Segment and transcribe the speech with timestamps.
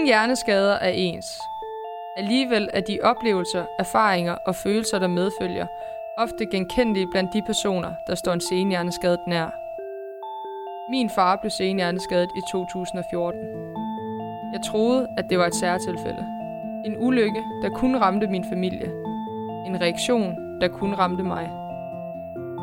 [0.00, 1.40] Ingen hjerneskader er ens.
[2.16, 5.66] Alligevel er de oplevelser, erfaringer og følelser, der medfølger,
[6.18, 9.50] ofte genkendelige blandt de personer, der står en senhjerneskadet nær.
[10.90, 13.40] Min far blev senhjerneskadet i 2014.
[14.52, 16.26] Jeg troede, at det var et særtilfælde.
[16.86, 18.86] En ulykke, der kun ramte min familie.
[19.66, 21.50] En reaktion, der kun ramte mig.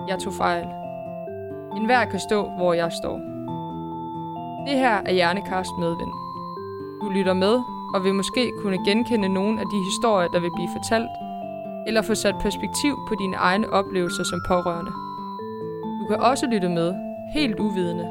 [0.09, 0.67] Jeg tog fejl.
[1.77, 3.17] En hver kan stå, hvor jeg står.
[4.67, 6.26] Det her er Hjernekast Medvind.
[7.01, 7.61] Du lytter med
[7.93, 11.10] og vil måske kunne genkende nogle af de historier, der vil blive fortalt,
[11.88, 14.92] eller få sat perspektiv på dine egne oplevelser som pårørende.
[16.02, 16.93] Du kan også lytte med,
[17.33, 18.04] helt uvidende,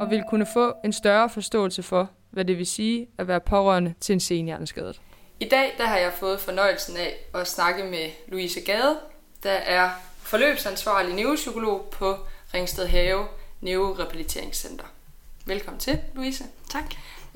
[0.00, 3.94] og vil kunne få en større forståelse for, hvad det vil sige at være pårørende
[4.00, 5.00] til en senhjerneskadet.
[5.40, 8.96] I dag der har jeg fået fornøjelsen af at snakke med Louise Gade,
[9.42, 12.14] der er forløbsansvarlig neuropsykolog på
[12.54, 13.24] Ringsted Have
[13.60, 14.84] Neurorehabiliteringscenter.
[15.46, 16.44] Velkommen til, Louise.
[16.70, 16.84] Tak.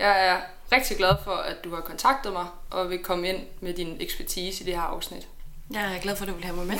[0.01, 0.41] Jeg er
[0.73, 4.62] rigtig glad for, at du har kontaktet mig og vil komme ind med din ekspertise
[4.62, 5.29] i det her afsnit.
[5.70, 6.77] Jeg er glad for, at du vil have mig med.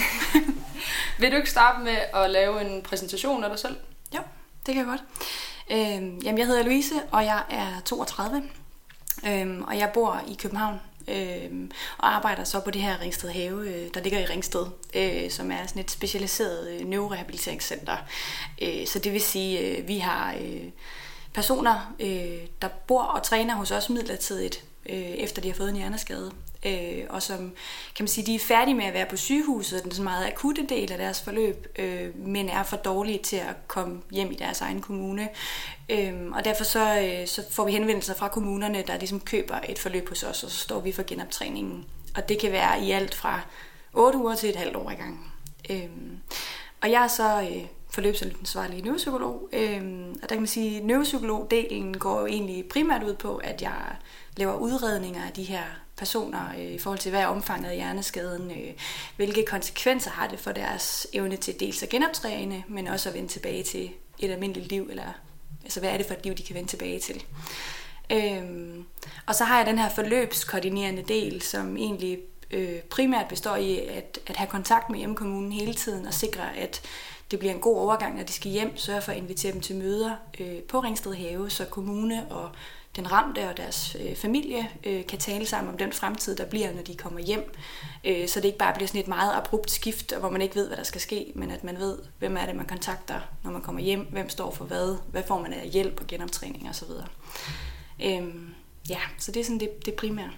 [1.21, 3.77] vil du ikke starte med at lave en præsentation af dig selv?
[4.15, 4.21] Jo,
[4.67, 5.03] det kan jeg godt.
[5.71, 8.43] Øhm, jamen, jeg hedder Louise, og jeg er 32.
[9.27, 13.69] Øhm, og jeg bor i København øhm, og arbejder så på det her Ringsted Have,
[13.69, 17.97] øh, der ligger i Ringsted, øh, som er sådan et specialiseret øh, neurorehabiliteringscenter.
[18.63, 20.65] Øh, så det vil sige, øh, vi har øh,
[21.35, 25.77] personer, øh, der bor og træner hos os midlertidigt, øh, efter de har fået en
[25.77, 26.33] hjerneskade.
[26.67, 27.39] Øh, og som
[27.97, 30.67] kan man sige, de er færdige med at være på sygehuset, den så meget akutte
[30.69, 34.61] del af deres forløb, øh, men er for dårlige til at komme hjem i deres
[34.61, 35.29] egen kommune.
[35.89, 39.79] Øh, og derfor så, øh, så får vi henvendelser fra kommunerne, der ligesom køber et
[39.79, 41.85] forløb hos os, og så står vi for genoptræningen.
[42.17, 43.41] Og det kan være i alt fra
[43.93, 45.33] 8 uger til et halvt år i gang.
[45.71, 45.89] Øh,
[46.81, 49.49] og jeg er så øh, forløbsansvarlig neuropsykolog.
[49.53, 53.63] Øhm, og der kan man sige, at neuropsykologdelen går jo egentlig primært ud på, at
[53.63, 53.97] jeg
[54.37, 55.63] laver udredninger af de her
[55.97, 58.73] personer øh, i forhold til, hvad er omfanget af hjerneskaden, øh,
[59.17, 63.29] hvilke konsekvenser har det for deres evne til dels at genoptræne, men også at vende
[63.29, 65.13] tilbage til et almindeligt liv, eller
[65.65, 67.25] altså hvad er det for et liv, de kan vende tilbage til.
[68.13, 68.85] Øhm,
[69.27, 72.19] og så har jeg den her forløbskoordinerende del, som egentlig
[72.51, 76.83] øh, primært består i at, at have kontakt med hjemmekommunen hele tiden og sikre, at
[77.31, 78.77] det bliver en god overgang, når de skal hjem.
[78.77, 82.51] Sørge for at invitere dem til møder øh, på Ringsted Have, så kommune og
[82.97, 86.73] den ramte og deres øh, familie øh, kan tale sammen om den fremtid, der bliver,
[86.73, 87.53] når de kommer hjem.
[88.05, 90.67] Øh, så det ikke bare bliver sådan et meget abrupt skift, hvor man ikke ved,
[90.67, 93.63] hvad der skal ske, men at man ved, hvem er det, man kontakter, når man
[93.63, 96.91] kommer hjem, hvem står for hvad, hvad får man af hjælp og genoptræning osv.
[98.05, 98.35] Øh,
[98.89, 100.31] ja, så det er sådan det, det primære.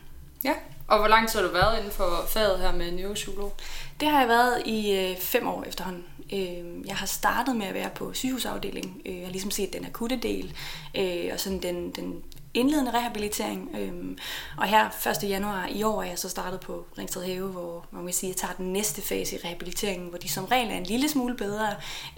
[0.44, 0.54] Ja,
[0.92, 3.52] og hvor lang tid har du været inden for faget her med neuropsykolog?
[4.00, 6.04] Det har jeg været i øh, fem år efterhånden.
[6.32, 9.02] Øh, jeg har startet med at være på sygehusafdeling.
[9.06, 10.56] Øh, jeg har ligesom set den akutte del,
[10.94, 12.22] øh, og sådan den, den
[12.54, 13.70] indledende rehabilitering.
[13.78, 14.16] Øh,
[14.58, 15.30] og her 1.
[15.30, 18.36] januar i år er jeg så startet på Ringsted Have, hvor man kan sige, at
[18.36, 21.36] jeg tager den næste fase i rehabiliteringen, hvor de som regel er en lille smule
[21.36, 21.68] bedre,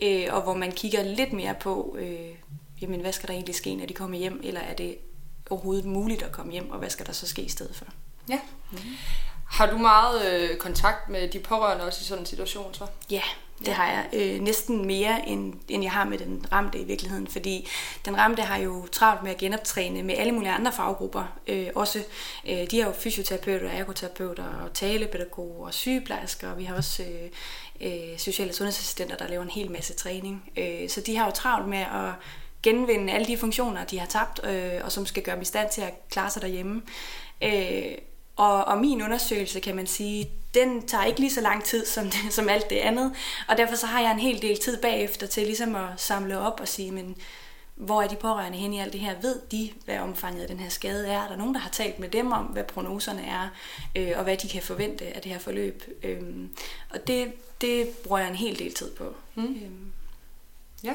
[0.02, 2.34] øh, og hvor man kigger lidt mere på, øh,
[2.80, 4.96] jamen, hvad skal der egentlig ske, når de kommer hjem, eller er det
[5.50, 7.86] overhovedet muligt at komme hjem, og hvad skal der så ske i stedet for?
[8.28, 8.40] Ja.
[8.70, 8.96] Mm-hmm.
[9.54, 12.86] Har du meget øh, kontakt med de pårørende også i sådan en situation så?
[13.10, 13.22] Ja,
[13.58, 13.72] det ja.
[13.72, 14.08] har jeg.
[14.12, 17.26] Øh, næsten mere, end, end jeg har med den ramte i virkeligheden.
[17.26, 17.68] Fordi
[18.04, 21.24] den ramte har jo travlt med at genoptræne med alle mulige andre faggrupper.
[21.46, 22.04] Øh, også,
[22.48, 26.50] øh, de har jo fysioterapeuter, ergoterapeuter, og talepædagoger og sygeplejersker.
[26.50, 27.30] Og vi har også øh,
[27.80, 30.52] øh, sociale sundhedsassistenter, der laver en hel masse træning.
[30.56, 32.12] Øh, så de har jo travlt med at
[32.62, 35.68] genvinde alle de funktioner, de har tabt, øh, og som skal gøre dem i stand
[35.72, 36.82] til at klare sig derhjemme.
[37.42, 37.92] Øh,
[38.36, 42.04] og, og min undersøgelse, kan man sige, den tager ikke lige så lang tid som,
[42.04, 43.14] det, som alt det andet.
[43.48, 46.60] Og derfor så har jeg en hel del tid bagefter til ligesom at samle op
[46.60, 47.16] og sige, men
[47.74, 49.20] hvor er de pårørende hen i alt det her?
[49.20, 51.22] Ved de, hvad omfanget af den her skade er?
[51.22, 53.48] Er der nogen, der har talt med dem om, hvad prognoserne er,
[53.96, 55.82] øh, og hvad de kan forvente af det her forløb?
[56.02, 56.56] Øhm,
[56.90, 59.14] og det, det bruger jeg en hel del tid på.
[59.34, 59.44] Mm.
[59.44, 59.92] Øhm.
[60.84, 60.94] Ja.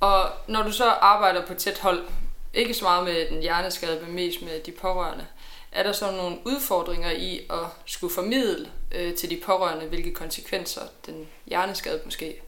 [0.00, 2.08] Og når du så arbejder på tæt hold,
[2.54, 5.26] ikke så meget med den hjerneskade, men mest med de pårørende,
[5.72, 10.82] er der så nogle udfordringer i at skulle formidle øh, til de pårørende, hvilke konsekvenser
[11.06, 12.40] den hjerneskade måske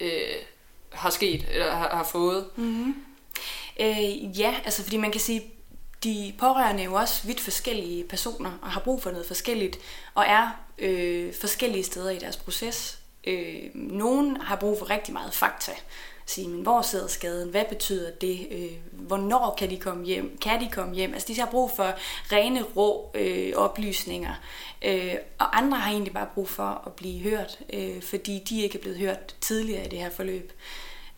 [0.00, 0.34] øh,
[0.92, 2.46] har sket eller har, har fået?
[2.56, 2.94] Mm-hmm.
[3.80, 5.42] Øh, ja, altså fordi man kan sige,
[6.04, 9.78] de pårørende er jo også vidt forskellige personer og har brug for noget forskelligt
[10.14, 12.98] og er øh, forskellige steder i deres proces.
[13.24, 15.72] Øh, nogen har brug for rigtig meget fakta
[16.30, 17.48] sige, men hvor sidder skaden?
[17.48, 18.46] Hvad betyder det?
[18.50, 20.38] Øh, hvornår kan de komme hjem?
[20.40, 21.14] Kan de komme hjem?
[21.14, 21.94] Altså de har brug for
[22.32, 24.34] rene, rå øh, oplysninger.
[24.82, 28.78] Øh, og andre har egentlig bare brug for at blive hørt, øh, fordi de ikke
[28.78, 30.52] er blevet hørt tidligere i det her forløb.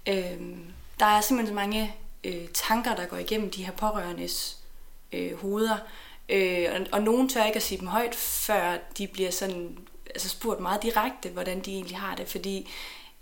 [0.09, 0.41] Øh,
[1.01, 4.57] der er simpelthen så mange øh, tanker, der går igennem de her pårørendes
[5.12, 5.77] øh, hoveder.
[6.29, 10.29] Øh, og, og nogen tør ikke at sige dem højt, før de bliver sådan, altså
[10.29, 12.29] spurgt meget direkte, hvordan de egentlig har det.
[12.29, 12.71] Fordi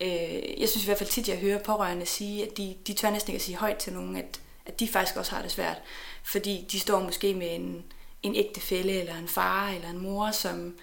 [0.01, 3.11] øh, jeg synes i hvert fald tit, jeg hører pårørende sige, at de, de tør
[3.11, 5.77] næsten ikke at sige højt til nogen, at, at de faktisk også har det svært.
[6.23, 7.85] Fordi de står måske med en,
[8.23, 10.75] en ægte fælle, eller en far, eller en mor, som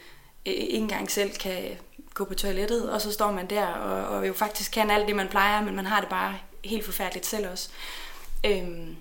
[0.46, 1.78] øh, ikke engang selv kan
[2.14, 5.16] gå på toilettet, og så står man der og, og jo faktisk kan alt det,
[5.16, 7.70] man plejer, men man har det bare helt forfærdeligt selv også.
[8.46, 8.96] Øhm,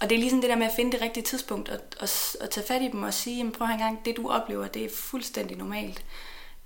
[0.00, 2.08] og det er ligesom det der med at finde det rigtige tidspunkt og, og,
[2.40, 4.84] og tage fat i dem og sige, jamen, prøv en gang, det du oplever, det
[4.84, 6.04] er fuldstændig normalt.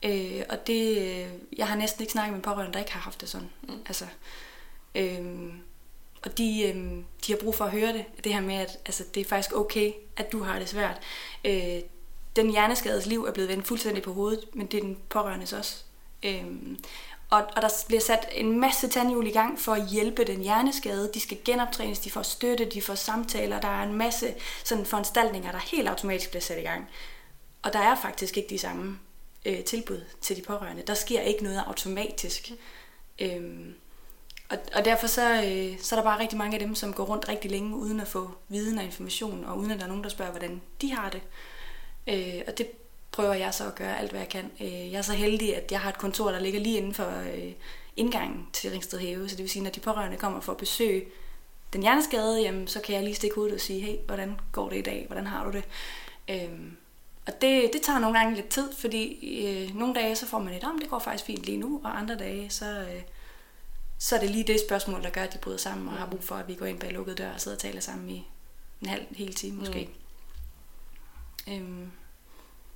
[0.02, 3.20] Øh, og det, øh, jeg har næsten ikke snakket med pårørende, der ikke har haft
[3.20, 3.50] det sådan.
[3.62, 3.78] Mm.
[3.86, 4.06] Altså,
[4.94, 5.52] øh,
[6.22, 6.76] og de, øh,
[7.26, 9.56] de har brug for at høre det, det her med, at altså, det er faktisk
[9.56, 11.00] okay, at du har det svært.
[11.44, 11.80] Øh,
[12.36, 15.84] den hjerneskades liv er blevet vendt fuldstændig på hovedet, men det er den pårørendes også.
[16.22, 16.44] Øh,
[17.30, 21.10] og, og der bliver sat en masse tandhjul i gang for at hjælpe den hjerneskade.
[21.14, 23.60] De skal genoptrænes, de får støtte, de får samtaler.
[23.60, 24.34] Der er en masse
[24.64, 26.88] sådan foranstaltninger, der helt automatisk bliver sat i gang.
[27.62, 28.98] Og der er faktisk ikke de samme
[29.44, 30.82] øh, tilbud til de pårørende.
[30.86, 32.50] Der sker ikke noget automatisk.
[32.50, 33.26] Mm.
[33.26, 33.74] Øhm,
[34.48, 37.04] og, og derfor så, øh, så er der bare rigtig mange af dem, som går
[37.04, 40.04] rundt rigtig længe uden at få viden og information, og uden at der er nogen,
[40.04, 41.22] der spørger, hvordan de har det.
[42.06, 42.66] Øh, og det
[43.12, 44.50] prøver jeg så at gøre alt, hvad jeg kan.
[44.60, 47.20] Øh, jeg er så heldig, at jeg har et kontor, der ligger lige inden for
[47.34, 47.52] øh,
[47.96, 51.04] indgangen til Ringsted Have, så det vil sige, når de pårørende kommer for at besøge
[51.72, 54.76] den hjerneskade, jamen, så kan jeg lige stikke hovedet og sige, hey, hvordan går det
[54.76, 55.04] i dag?
[55.06, 55.64] Hvordan har du det?
[56.30, 56.72] Øh,
[57.26, 60.54] og det, det tager nogle gange lidt tid, fordi øh, nogle dage så får man
[60.54, 63.02] et, om det går faktisk fint lige nu, og andre dage så, øh,
[63.98, 66.24] så er det lige det spørgsmål, der gør, at de bryder sammen og har brug
[66.24, 68.28] for, at vi går ind bag lukkede dør og sidder og taler sammen i
[68.82, 69.88] en halv hel time måske.
[71.46, 71.52] Mm.
[71.52, 71.90] Øhm,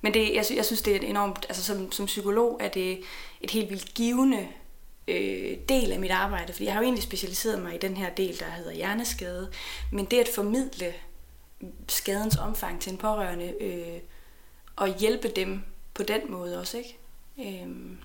[0.00, 3.00] men det, jeg, jeg synes, det er et enormt, altså som, som psykolog er det
[3.40, 4.48] et helt vildt givende
[5.08, 8.10] øh, del af mit arbejde, fordi jeg har jo egentlig specialiseret mig i den her
[8.10, 9.50] del, der hedder hjerneskade,
[9.92, 10.94] men det at formidle
[11.88, 14.00] skadens omfang til en pårørende, øh,
[14.76, 15.62] og hjælpe dem
[15.94, 16.98] på den måde også, ikke?
[17.38, 17.98] Øhm,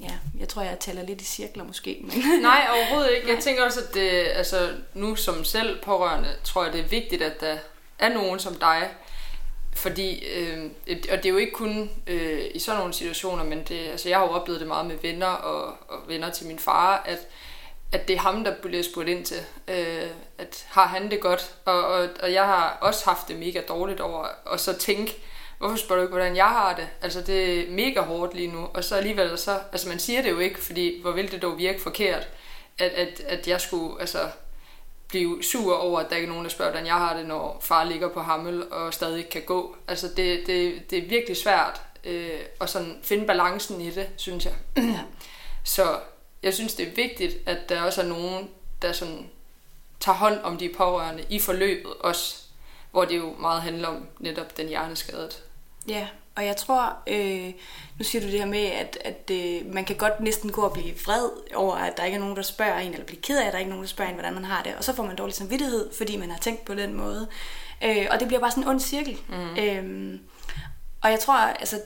[0.00, 1.98] ja, jeg tror, jeg taler lidt i cirkler måske.
[2.02, 3.34] Men Nej, overhovedet ikke.
[3.34, 7.22] Jeg tænker også, at det, altså, nu som selv pårørende, tror jeg, det er vigtigt,
[7.22, 7.58] at der
[7.98, 8.90] er nogen som dig,
[9.74, 13.88] fordi, øh, og det er jo ikke kun øh, i sådan nogle situationer, men det,
[13.88, 17.02] altså, jeg har jo oplevet det meget med venner og, og venner til min far,
[17.06, 17.18] at,
[17.92, 21.54] at det er ham, der bliver spurgt ind til, øh, at har han det godt?
[21.64, 25.22] Og, og, og jeg har også haft det mega dårligt over, og så tænke,
[25.62, 26.88] hvorfor spørger du ikke, hvordan jeg har det?
[27.02, 28.68] Altså, det er mega hårdt lige nu.
[28.74, 31.58] Og så alligevel, så, altså man siger det jo ikke, fordi hvor vil det dog
[31.58, 32.28] virke forkert,
[32.78, 34.30] at, at, at jeg skulle altså,
[35.08, 37.58] blive sur over, at der ikke er nogen, der spørger, hvordan jeg har det, når
[37.60, 39.76] far ligger på hammel og stadig ikke kan gå.
[39.88, 44.44] Altså, det, det, det er virkelig svært øh, at sådan finde balancen i det, synes
[44.44, 44.54] jeg.
[45.64, 45.98] Så
[46.42, 48.50] jeg synes, det er vigtigt, at der også er nogen,
[48.82, 49.30] der sådan
[50.00, 52.42] tager hånd om de pårørende i forløbet også,
[52.90, 55.42] hvor det jo meget handler om netop den hjerneskadet.
[55.88, 57.52] Ja, og jeg tror, øh,
[57.98, 60.72] nu siger du det her med, at, at øh, man kan godt næsten gå og
[60.72, 63.46] blive vred over, at der ikke er nogen, der spørger en, eller blive ked af,
[63.46, 65.06] at der ikke er nogen, der spørger en, hvordan man har det, og så får
[65.06, 67.28] man dårlig samvittighed, fordi man har tænkt på den måde.
[67.84, 69.18] Øh, og det bliver bare sådan en ond cirkel.
[69.28, 69.56] Mm.
[69.58, 70.18] Øh,
[71.02, 71.80] og jeg tror, altså,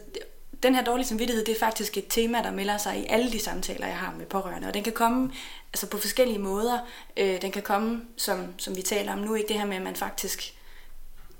[0.63, 3.41] den her dårlige samvittighed, det er faktisk et tema, der melder sig i alle de
[3.41, 4.69] samtaler, jeg har med pårørende.
[4.69, 5.33] Og den kan komme
[5.73, 6.79] altså på forskellige måder.
[7.17, 9.83] Øh, den kan komme, som, som vi taler om nu, ikke det her med, at
[9.83, 10.56] man faktisk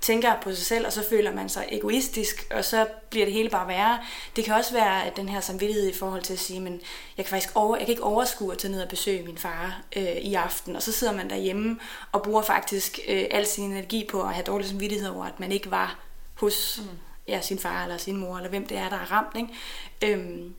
[0.01, 3.49] tænker på sig selv, og så føler man sig egoistisk, og så bliver det hele
[3.49, 3.99] bare værre.
[4.35, 6.81] Det kan også være at den her samvittighed i forhold til at sige, men
[7.17, 9.81] jeg kan faktisk over, jeg kan ikke overskue at tage ned og besøge min far
[9.95, 11.79] øh, i aften, og så sidder man derhjemme
[12.11, 15.51] og bruger faktisk øh, al sin energi på at have dårlig samvittighed over, at man
[15.51, 15.99] ikke var
[16.33, 16.97] hos mm.
[17.27, 19.35] ja, sin far eller sin mor, eller hvem det er, der er ramt.
[19.35, 20.13] Ikke?
[20.15, 20.55] Øhm,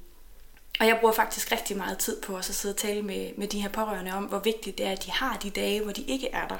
[0.80, 3.60] og jeg bruger faktisk rigtig meget tid på at sidde og tale med, med de
[3.60, 6.28] her pårørende om, hvor vigtigt det er, at de har de dage, hvor de ikke
[6.28, 6.58] er der.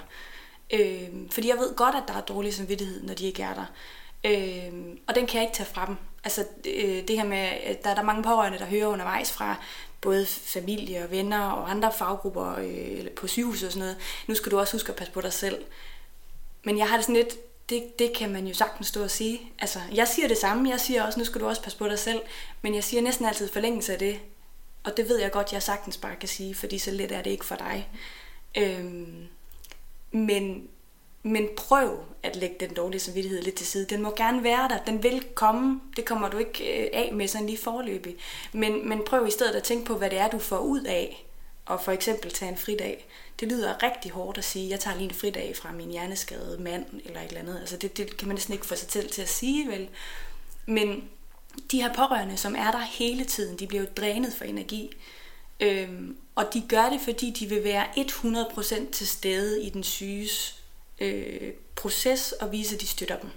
[0.71, 3.65] Øh, fordi jeg ved godt, at der er dårlig samvittighed, når de ikke er der.
[4.25, 4.73] Øh,
[5.07, 5.97] og den kan jeg ikke tage fra dem.
[6.25, 9.57] Altså øh, det her med, at der, der mange pårørende, der hører undervejs fra
[10.01, 13.97] både familie og venner og andre faggrupper øh, på sygehus og sådan noget.
[14.27, 15.65] Nu skal du også huske at passe på dig selv.
[16.65, 17.37] Men jeg har det sådan lidt,
[17.69, 19.41] det, det kan man jo sagtens stå og sige.
[19.59, 20.71] Altså, jeg siger det samme.
[20.71, 22.21] Jeg siger også, nu skal du også passe på dig selv.
[22.63, 24.21] Men jeg siger næsten altid forlængelse af det.
[24.85, 27.31] Og det ved jeg godt, jeg sagtens bare kan sige, fordi så let er det
[27.31, 27.89] ikke for dig.
[28.57, 29.29] Øhm,
[30.11, 30.69] men,
[31.23, 33.87] men prøv at lægge den dårlige samvittighed lidt til side.
[33.87, 34.79] Den må gerne være der.
[34.87, 35.81] Den vil komme.
[35.97, 38.17] Det kommer du ikke øh, af med sådan lige forløbig.
[38.53, 41.27] Men, men prøv i stedet at tænke på, hvad det er, du får ud af.
[41.67, 43.09] Og for eksempel tage en fridag.
[43.41, 46.85] Det lyder rigtig hårdt at sige, jeg tager lige en fridag fra min hjerneskadede mand,
[47.05, 47.59] eller et eller andet.
[47.61, 49.89] Altså det, det kan man næsten ikke få sig til, til at sige, vel?
[50.67, 51.09] Men
[51.71, 54.97] de her pårørende, som er der hele tiden, de bliver jo drænet for energi.
[55.61, 60.63] Øhm, og de gør det, fordi de vil være 100% til stede i den syges
[61.01, 63.31] øh, proces og vise, at de støtter dem.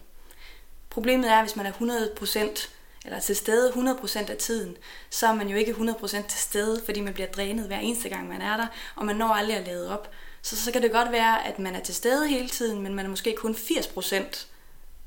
[0.89, 2.67] Problemet er, at hvis man er 100%
[3.05, 4.77] eller til stede 100% af tiden,
[5.10, 8.27] så er man jo ikke 100% til stede, fordi man bliver drænet hver eneste gang,
[8.27, 10.12] man er der, og man når aldrig at lade op.
[10.41, 13.05] Så, så kan det godt være, at man er til stede hele tiden, men man
[13.05, 14.46] er måske kun 80%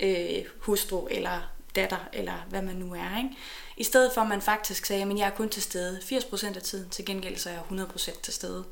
[0.00, 3.18] øh, hustru eller datter, eller hvad man nu er.
[3.18, 3.36] Ikke?
[3.76, 6.62] I stedet for, at man faktisk sagde, at jeg er kun til stede 80% af
[6.62, 8.64] tiden, til gengæld så er jeg 100% til stede,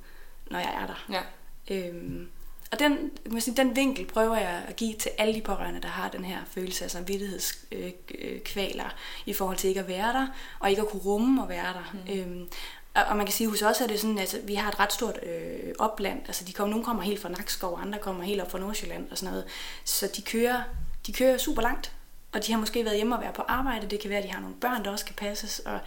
[0.51, 1.05] når jeg er der.
[1.11, 1.23] Ja.
[1.71, 2.29] Øhm,
[2.73, 5.89] og den, man sige, den vinkel prøver jeg at give til alle de pårørende, der
[5.89, 8.95] har den her følelse af samvittighedskvaler
[9.27, 10.27] i forhold til ikke at være der,
[10.59, 11.93] og ikke at kunne rumme og være der.
[11.93, 11.99] Mm.
[12.13, 12.49] Øhm,
[12.95, 14.93] og, og man kan sige, hos os er det sådan, at vi har et ret
[14.93, 16.21] stort øh, opland.
[16.27, 19.19] Altså, de kommer, nogle kommer helt fra Nakskov, andre kommer helt op fra Nordsjælland og
[19.19, 19.47] sådan noget.
[19.85, 20.63] Så de kører,
[21.07, 21.93] de kører super langt,
[22.33, 23.87] og de har måske været hjemme og være på arbejde.
[23.87, 25.59] Det kan være, at de har nogle børn, der også kan passes.
[25.59, 25.79] Og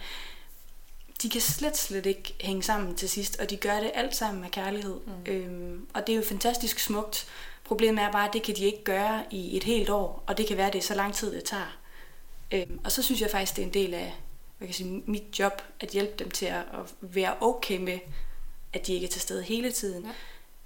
[1.22, 4.42] de kan slet, slet ikke hænge sammen til sidst, og de gør det alt sammen
[4.42, 5.00] med kærlighed.
[5.06, 5.32] Mm.
[5.32, 7.26] Øhm, og det er jo fantastisk smukt.
[7.64, 10.46] Problemet er bare, at det kan de ikke gøre i et helt år, og det
[10.46, 11.76] kan være, at det er så lang tid, det tager.
[12.52, 14.14] Øhm, og så synes jeg faktisk, det er en del af
[14.58, 17.98] hvad kan sige, mit job, at hjælpe dem til at, at være okay med,
[18.72, 20.04] at de ikke er til stede hele tiden.
[20.04, 20.10] Ja.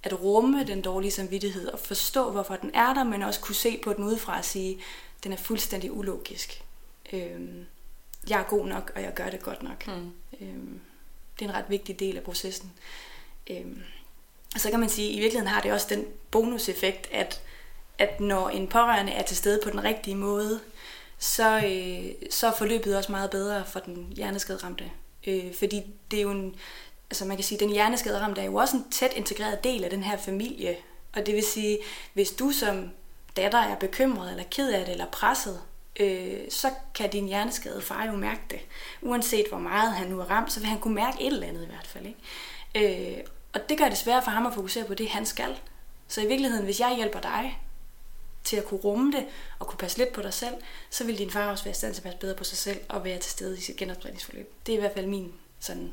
[0.02, 3.80] At rumme den dårlige samvittighed, og forstå, hvorfor den er der, men også kunne se
[3.84, 4.78] på den udefra og sige,
[5.24, 6.62] den er fuldstændig ulogisk.
[7.12, 7.66] Øhm,
[8.28, 9.86] jeg er god nok, og jeg gør det godt nok.
[9.86, 10.12] Mm.
[10.40, 10.80] Øhm,
[11.38, 12.72] det er en ret vigtig del af processen.
[13.50, 13.82] Øhm,
[14.54, 17.40] og så kan man sige, at i virkeligheden har det også den bonuseffekt, at,
[17.98, 20.60] at når en pårørende er til stede på den rigtige måde,
[21.18, 24.90] så, øh, så er forløbet også meget bedre for den hjerneskaderamte.
[25.26, 26.56] Øh, fordi det er jo en,
[27.10, 30.02] altså man kan sige, den hjerneskaderamte er jo også en tæt integreret del af den
[30.02, 30.76] her familie.
[31.12, 31.78] Og det vil sige,
[32.12, 32.90] hvis du som
[33.36, 35.60] datter er bekymret, eller ked af det, eller presset,
[36.00, 38.60] øh, så kan din hjerneskade far jo mærke det.
[39.02, 41.62] Uanset hvor meget han nu er ramt, så vil han kunne mærke et eller andet
[41.62, 42.06] i hvert fald.
[42.06, 43.14] Ikke?
[43.14, 45.58] Øh, og det gør det svært for ham at fokusere på det, han skal.
[46.08, 47.58] Så i virkeligheden, hvis jeg hjælper dig
[48.44, 49.26] til at kunne rumme det,
[49.58, 50.54] og kunne passe lidt på dig selv,
[50.90, 52.80] så vil din far også være i stand til at passe bedre på sig selv,
[52.88, 54.52] og være til stede i sit genoptræningsforløb.
[54.66, 55.92] Det er i hvert fald min sådan,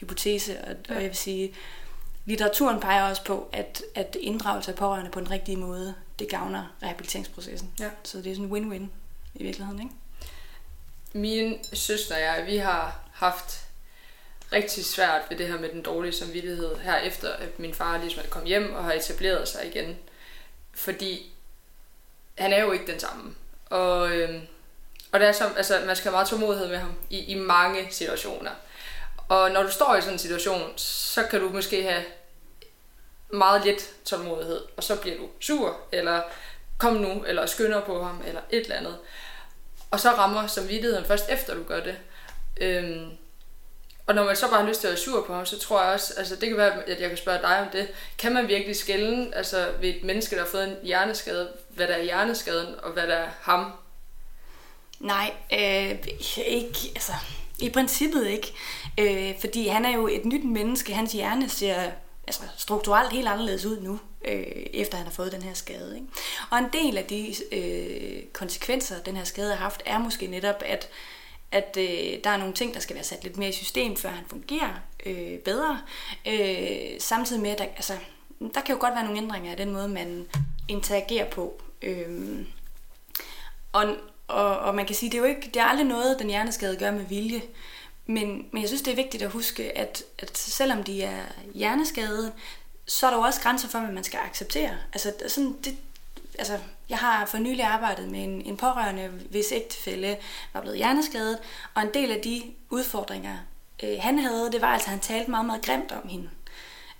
[0.00, 0.94] hypotese, og, ja.
[0.94, 1.54] og jeg vil sige,
[2.24, 6.76] litteraturen peger også på, at, at inddragelse af pårørende på den rigtige måde, det gavner
[6.82, 7.72] rehabiliteringsprocessen.
[7.80, 7.90] Ja.
[8.02, 8.88] Så det er sådan en win-win
[9.34, 9.94] i virkeligheden, ikke?
[11.12, 13.60] Min søster og jeg, vi har haft
[14.52, 18.22] rigtig svært ved det her med den dårlige samvittighed, her efter at min far ligesom
[18.24, 19.96] er kommet hjem og har etableret sig igen.
[20.74, 21.32] Fordi
[22.38, 23.34] han er jo ikke den samme.
[23.66, 24.40] Og, øhm,
[25.12, 27.88] og det er som, altså, man skal have meget tålmodighed med ham i, i mange
[27.90, 28.50] situationer.
[29.28, 32.04] Og når du står i sådan en situation, så kan du måske have
[33.32, 36.22] meget lidt tålmodighed, og så bliver du sur, eller
[36.78, 38.96] kom nu, eller skynder på ham, eller et eller andet.
[39.90, 41.96] Og så rammer samvittigheden først efter du gør det.
[42.56, 43.10] Øhm,
[44.06, 45.82] og når man så bare har lyst til at være sur på ham, så tror
[45.82, 47.88] jeg også, altså det kan være, at jeg kan spørge dig om det,
[48.18, 51.94] kan man virkelig skælde altså ved et menneske, der har fået en hjerneskade, hvad der
[51.94, 53.72] er hjerneskaden, og hvad der er ham?
[55.00, 55.98] Nej, øh,
[56.46, 57.12] ikke, altså
[57.58, 58.54] i princippet ikke.
[58.98, 61.90] Øh, fordi han er jo et nyt menneske, hans hjerne ser
[62.26, 65.94] altså, strukturelt helt anderledes ud nu, øh, efter han har fået den her skade.
[65.94, 66.06] Ikke?
[66.50, 70.62] Og en del af de øh, konsekvenser, den her skade har haft, er måske netop,
[70.66, 70.88] at
[71.54, 74.08] at øh, der er nogle ting, der skal være sat lidt mere i system, før
[74.08, 74.74] han fungerer
[75.06, 75.80] øh, bedre.
[76.26, 77.92] Øh, samtidig med, at der, altså,
[78.54, 80.26] der kan jo godt være nogle ændringer af den måde, man
[80.68, 81.62] interagerer på.
[81.82, 82.46] Øh,
[83.72, 83.96] og,
[84.28, 86.76] og, og man kan sige, det er jo ikke, det er aldrig noget, den hjerneskade
[86.76, 87.42] gør med vilje.
[88.06, 91.22] Men, men jeg synes, det er vigtigt at huske, at, at selvom de er
[91.54, 92.32] hjerneskadede,
[92.86, 94.70] så er der jo også grænser for, hvad man skal acceptere.
[94.92, 95.76] Altså, sådan, det,
[96.38, 96.58] altså,
[96.88, 100.16] jeg har for nylig arbejdet med en, en pårørende, hvis ægtefælde
[100.52, 101.38] var blevet hjerneskadet,
[101.74, 103.36] og en del af de udfordringer,
[103.82, 106.30] øh, han havde, det var altså, at han talte meget, meget grimt om hende.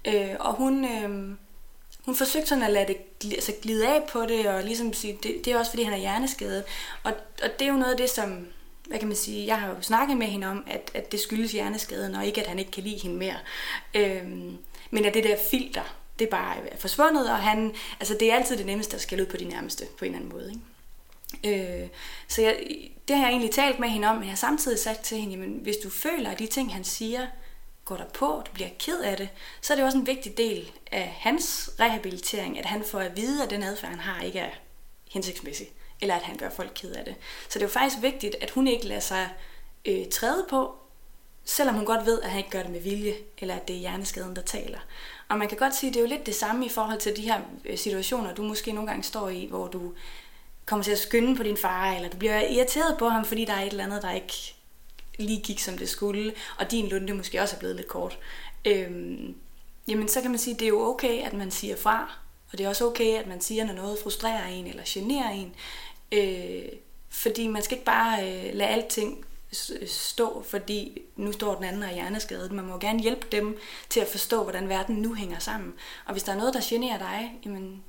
[0.04, 1.36] Øh, og hun, øh,
[2.04, 5.18] hun forsøgte sådan at lade det glide, altså glide af på det, og ligesom sige,
[5.22, 6.64] det, det er også fordi, han er hjerneskadet.
[7.02, 8.46] Og, og det er jo noget af det, som,
[8.86, 11.52] hvad kan man sige, jeg har jo snakket med hende om, at, at det skyldes
[11.52, 13.36] hjerneskaden, og ikke at han ikke kan lide hende mere.
[13.94, 14.58] Øhm,
[14.90, 18.36] men at det der filter, det bare øh, er forsvundet, og han, altså det er
[18.36, 20.50] altid det nemmeste at skælde ud på de nærmeste, på en eller anden måde.
[20.50, 21.82] Ikke?
[21.82, 21.88] Øh,
[22.28, 22.56] så jeg,
[23.08, 25.34] det har jeg egentlig talt med hende om, men jeg har samtidig sagt til hende,
[25.34, 27.26] jamen, hvis du føler, at de ting, han siger,
[27.84, 29.28] går der på, du bliver ked af det,
[29.60, 33.44] så er det også en vigtig del af hans rehabilitering, at han får at vide,
[33.44, 34.50] at den adfærd, han har, ikke er
[35.10, 35.68] hensigtsmæssig,
[36.00, 37.14] eller at han gør folk ked af det.
[37.48, 39.28] Så det er jo faktisk vigtigt, at hun ikke lader sig
[39.84, 40.74] øh, træde på,
[41.44, 43.80] selvom hun godt ved, at han ikke gør det med vilje, eller at det er
[43.80, 44.78] hjerneskaden, der taler.
[45.28, 47.16] Og man kan godt sige, at det er jo lidt det samme i forhold til
[47.16, 49.92] de her øh, situationer, du måske nogle gange står i, hvor du
[50.66, 53.52] kommer til at skynde på din far, eller du bliver irriteret på ham, fordi der
[53.52, 54.54] er et eller andet, der ikke
[55.18, 58.18] lige gik, som det skulle, og din lunde måske også er blevet lidt kort.
[58.64, 59.34] Øhm,
[59.88, 62.18] jamen, så kan man sige, at det er jo okay, at man siger fra,
[62.54, 65.54] og det er også okay, at man siger, når noget frustrerer en eller generer en.
[66.12, 66.78] Øh,
[67.10, 69.24] fordi man skal ikke bare øh, lade alting
[69.86, 72.52] stå, fordi nu står den anden og er hjerneskadet.
[72.52, 73.58] Man må gerne hjælpe dem
[73.88, 75.74] til at forstå, hvordan verden nu hænger sammen.
[76.06, 77.82] Og hvis der er noget, der generer dig, jamen,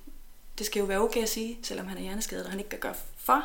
[0.57, 2.79] det skal jo være okay at sige, selvom han er hjerneskadet, og han ikke kan
[2.79, 3.43] gøre for,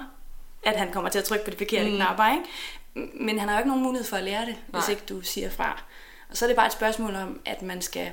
[0.62, 1.96] at han kommer til at trykke på de forkerte mm.
[1.96, 2.32] knapper.
[2.32, 3.14] Ikke?
[3.24, 4.80] Men han har jo ikke nogen mulighed for at lære det, Nej.
[4.80, 5.82] hvis ikke du siger fra.
[6.30, 8.12] Og så er det bare et spørgsmål om, at man skal...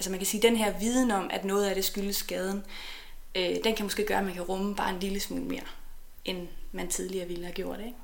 [0.00, 2.64] Altså man kan sige, den her viden om, at noget af det skyldes skaden,
[3.34, 5.62] øh, den kan måske gøre, at man kan rumme bare en lille smule mere,
[6.24, 7.78] end man tidligere ville have gjort.
[7.78, 7.94] Ikke?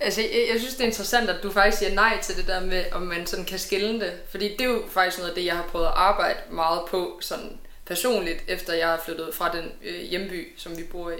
[0.00, 2.60] Altså, jeg, jeg synes, det er interessant, at du faktisk siger nej til det der
[2.60, 4.12] med, om man sådan kan skille det.
[4.28, 7.18] Fordi det er jo faktisk noget af det, jeg har prøvet at arbejde meget på
[7.20, 11.18] sådan personligt, efter jeg har flyttet fra den øh, hjemby, som vi bor i.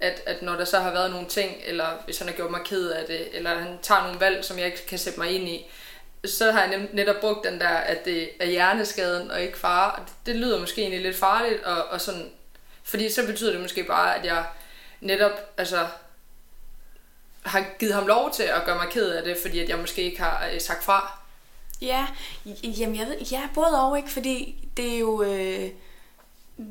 [0.00, 2.60] At, at når der så har været nogle ting, eller hvis han har gjort mig
[2.64, 5.48] ked af det, eller han tager nogle valg, som jeg ikke kan sætte mig ind
[5.48, 5.66] i,
[6.26, 9.90] så har jeg netop brugt den der, at det er hjerneskaden og ikke far.
[9.90, 12.30] Og det, det lyder måske egentlig lidt farligt, og, og sådan,
[12.82, 14.44] fordi så betyder det måske bare, at jeg
[15.00, 15.86] netop altså,
[17.42, 20.02] har givet ham lov til at gøre mig ked af det, fordi at jeg måske
[20.02, 21.18] ikke har øh, sagt fra.
[21.82, 22.06] Ja,
[22.62, 25.70] jamen jeg ved, ja, både og ikke, fordi det er jo, øh,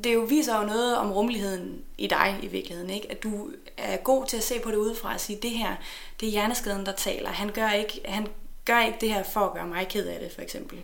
[0.03, 3.11] det jo viser jo noget om rummeligheden i dig i virkeligheden, ikke?
[3.11, 5.75] At du er god til at se på det udefra og sige, det her,
[6.19, 7.29] det er hjerneskaden, der taler.
[7.29, 8.27] Han gør ikke, han
[8.65, 10.83] gør ikke det her for at gøre mig ked af det, for eksempel.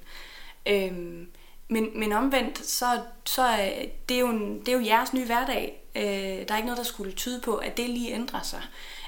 [0.66, 1.28] Øhm,
[1.68, 5.26] men, men omvendt, så, så øh, det, er jo en, det er jo jeres nye
[5.26, 5.84] hverdag.
[5.96, 6.04] Øh,
[6.48, 8.62] der er ikke noget, der skulle tyde på, at det lige ændrer sig.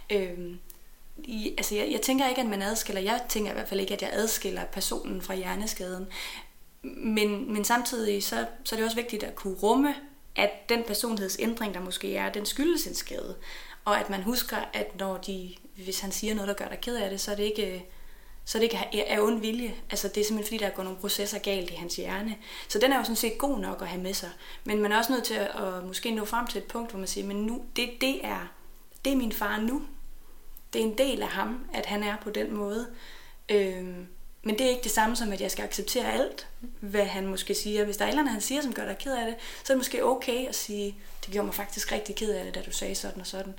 [0.10, 0.56] Øh,
[1.18, 3.94] i, altså jeg, jeg tænker ikke, at man adskiller, jeg tænker i hvert fald ikke,
[3.94, 6.08] at jeg adskiller personen fra hjerneskaden.
[6.84, 9.96] Men, men samtidig så, så er det også vigtigt at kunne rumme,
[10.36, 13.36] at den personlighedsændring, der måske er, den skyldes en skade.
[13.86, 16.96] Og at man husker, at når de, hvis han siger noget, der gør dig ked
[16.96, 17.82] af det, så er det ikke, øh,
[18.46, 19.76] så det ikke er ond vilje.
[19.90, 22.36] Altså det er simpelthen fordi, der går nogle processer galt i hans hjerne.
[22.68, 24.30] Så den er jo sådan set god nok at have med sig.
[24.64, 27.00] Men man er også nødt til at, at måske nå frem til et punkt, hvor
[27.00, 28.52] man siger, men nu, det, det, er,
[29.06, 29.82] det er min far nu.
[30.74, 32.88] Det er en del af ham, at han er på den måde.
[33.50, 34.08] Øhm,
[34.44, 36.48] men det er ikke det samme som, at jeg skal acceptere alt,
[36.80, 37.86] hvad han måske siger.
[37.86, 39.74] Hvis der er et eller andet, han siger, som gør dig ked af det, så
[39.74, 42.62] er det måske okay at sige, det gjorde mig faktisk rigtig ked af det, da
[42.62, 43.54] du sagde sådan og sådan.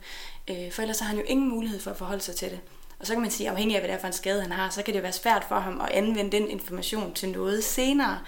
[0.49, 2.61] Øh, for ellers har han jo ingen mulighed for at forholde sig til det.
[3.03, 4.71] Og så kan man sige, afhængig af hvad det er for en skade, han har,
[4.71, 8.21] så kan det være svært for ham at anvende den information til noget senere.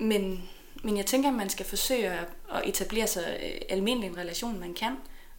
[0.00, 0.48] Men,
[0.82, 2.10] men jeg tænker, at man skal forsøge
[2.52, 4.96] at etablere sig øh, almindelig en relation, man kan.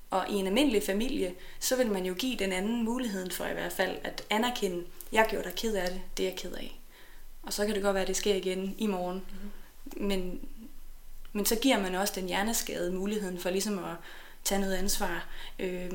[0.09, 3.53] Og i en almindelig familie, så vil man jo give den anden muligheden for i
[3.53, 6.79] hvert fald at anerkende, jeg gjorde dig ked af det, det er jeg ked af.
[7.43, 9.21] Og så kan det godt være, at det sker igen i morgen.
[9.29, 10.07] Mm-hmm.
[10.07, 10.39] Men,
[11.33, 13.95] men så giver man også den hjerneskade muligheden for ligesom at
[14.43, 15.27] tage noget ansvar.
[15.59, 15.91] Øh,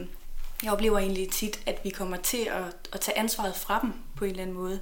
[0.63, 4.25] jeg oplever egentlig tit, at vi kommer til at, at tage ansvaret fra dem på
[4.25, 4.81] en eller anden måde.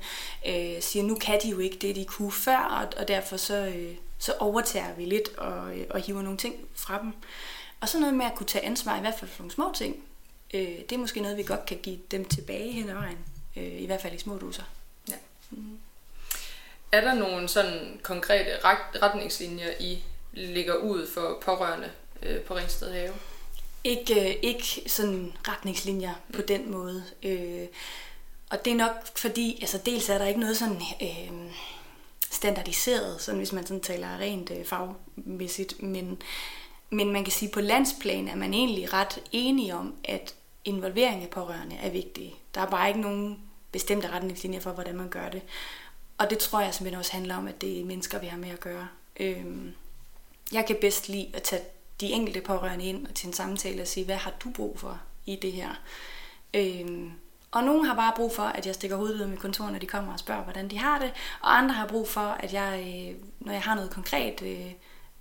[0.49, 3.55] Øh, siger, nu kan de jo ikke det, de kunne før, og, og derfor så,
[3.55, 7.13] øh, så overtager vi lidt og, øh, og hiver nogle ting fra dem.
[7.81, 9.97] Og så noget med at kunne tage ansvar, i hvert fald for nogle små ting,
[10.55, 13.19] øh, det er måske noget, vi godt kan give dem tilbage hen ad vejen.
[13.57, 14.63] Øh, I hvert fald i små doser.
[15.09, 15.15] Ja.
[15.51, 15.79] Mm.
[16.93, 18.51] Er der nogle sådan konkrete
[19.03, 21.91] retningslinjer, I ligger ud for pårørende
[22.23, 23.15] øh, på Ringsted Have?
[23.85, 26.47] Ikke, øh, ikke sådan retningslinjer på mm.
[26.47, 27.05] den måde.
[27.23, 27.67] Øh,
[28.51, 31.53] og det er nok fordi, altså dels er der ikke noget sådan øh,
[32.31, 36.23] standardiseret, sådan hvis man sådan taler rent øh, fagmæssigt, men
[36.91, 41.23] men man kan sige, at på landsplan er man egentlig ret enige om, at involvering
[41.23, 42.35] af pårørende er vigtig.
[42.55, 43.41] Der er bare ikke nogen
[43.73, 45.43] bestemte retningslinjer for, hvordan man gør det.
[46.19, 48.51] Og det tror jeg simpelthen også handler om, at det er mennesker, vi har med
[48.51, 48.89] at gøre.
[49.21, 49.73] Øhm,
[50.53, 51.63] jeg kan bedst lide at tage
[52.01, 55.37] de enkelte pårørende ind til en samtale og sige, hvad har du brug for i
[55.37, 55.71] det her?
[56.55, 57.13] Øhm,
[57.51, 59.79] og nogen har bare brug for, at jeg stikker hovedet ud af mit kontor, når
[59.79, 61.13] de kommer og spørger, hvordan de har det.
[61.41, 64.73] Og andre har brug for, at jeg, øh, når jeg har noget konkret, øh,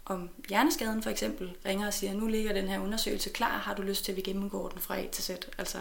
[0.05, 3.81] om hjerneskaden for eksempel, ringer og siger, nu ligger den her undersøgelse klar, har du
[3.81, 5.29] lyst til, at vi gennemgår den fra A til Z?
[5.57, 5.77] Altså,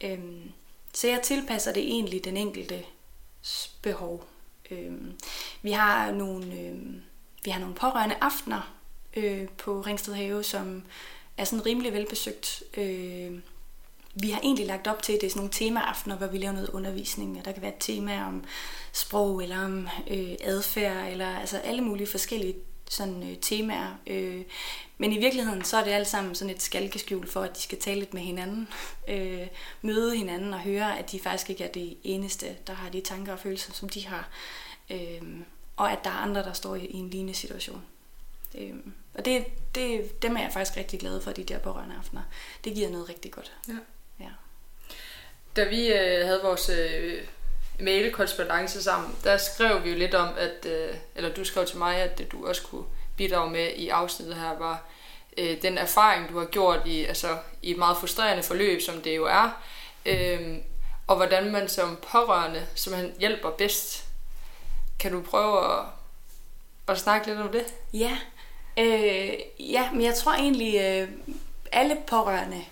[0.00, 0.52] øhm,
[0.94, 2.84] så jeg tilpasser det egentlig den enkelte
[3.82, 4.26] behov.
[4.70, 5.12] Øhm,
[5.62, 7.02] vi har nogle, øhm,
[7.44, 8.74] vi har nogle pårørende aftener
[9.16, 10.82] øh, på Ringsted Have, som
[11.36, 12.62] er sådan rimelig velbesøgt.
[12.76, 13.38] Øh,
[14.14, 16.52] vi har egentlig lagt op til, at det er sådan nogle temaaftener, hvor vi laver
[16.52, 18.44] noget undervisning, der kan være et tema om
[18.92, 22.54] sprog, eller om øh, adfærd, eller altså alle mulige forskellige
[22.90, 23.98] sådan øh, temaer.
[24.06, 24.42] Øh,
[24.98, 27.78] men i virkeligheden så er det alt sammen sådan et skalkeskjul for, at de skal
[27.78, 28.68] tale lidt med hinanden,
[29.08, 29.46] øh,
[29.82, 33.32] møde hinanden og høre, at de faktisk ikke er det eneste, der har de tanker
[33.32, 34.28] og følelser, som de har.
[34.90, 35.22] Øh,
[35.76, 37.82] og at der er andre, der står i, i en lignende situation.
[38.54, 38.74] Øh,
[39.14, 42.22] og det, det, dem er jeg faktisk rigtig glad for, de der pårørende aftener.
[42.64, 43.52] Det giver noget rigtig godt.
[43.68, 43.74] Ja.
[44.20, 44.30] ja.
[45.56, 47.18] Da vi øh, havde vores øh,
[47.80, 51.96] mail-korrespondence sammen, der skrev vi jo lidt om, at, øh, eller du skrev til mig,
[51.96, 52.84] at du også kunne
[53.16, 54.84] bidrage med i afsnittet her, var
[55.38, 59.16] øh, den erfaring, du har gjort i, altså, i et meget frustrerende forløb, som det
[59.16, 59.62] jo er,
[60.06, 60.58] øh,
[61.06, 64.04] og hvordan man som pårørende simpelthen hjælper bedst.
[64.98, 65.84] Kan du prøve at,
[66.88, 67.64] at snakke lidt om det?
[67.92, 68.18] Ja,
[68.78, 71.08] øh, ja men jeg tror egentlig, øh,
[71.72, 72.64] alle pårørende,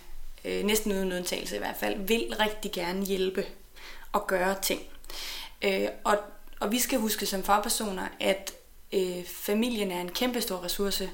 [0.45, 3.47] øh, næsten uden undtagelse i hvert fald, vil rigtig gerne hjælpe
[4.13, 4.83] og gøre ting.
[5.63, 6.19] Øh, og,
[6.61, 8.53] og vi skal huske som fagpersoner, at
[8.93, 11.11] øh, familien er en kæmpestor ressource.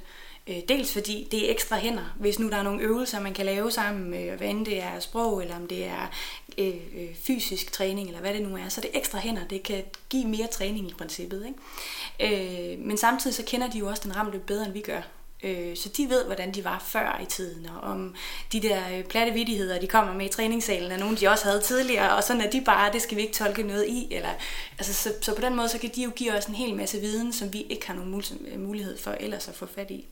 [0.48, 2.14] Øh, dels fordi det er ekstra hænder.
[2.16, 5.42] Hvis nu der er nogle øvelser, man kan lave sammen, hvad end det er sprog,
[5.42, 6.11] eller om det er
[6.58, 9.44] øh, øh, fysisk træning, eller hvad det nu er, så det er ekstra hænder.
[9.50, 11.46] Det kan give mere træning i princippet.
[11.46, 12.72] Ikke?
[12.72, 15.02] Øh, men samtidig så kender de jo også den ramte bedre, end vi gør.
[15.42, 18.14] Øh, så de ved, hvordan de var før i tiden, og om
[18.53, 21.61] de der øh, platte vidtigheder, de kommer med i træningssalen, er nogle, de også havde
[21.61, 24.14] tidligere, og sådan er de bare, det skal vi ikke tolke noget i.
[24.14, 24.31] Eller,
[24.79, 27.01] altså, så, så på den måde, så kan de jo give os en hel masse
[27.01, 30.07] viden, som vi ikke har nogen øh, mulighed for ellers at få fat i.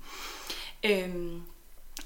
[0.85, 1.43] Øhm,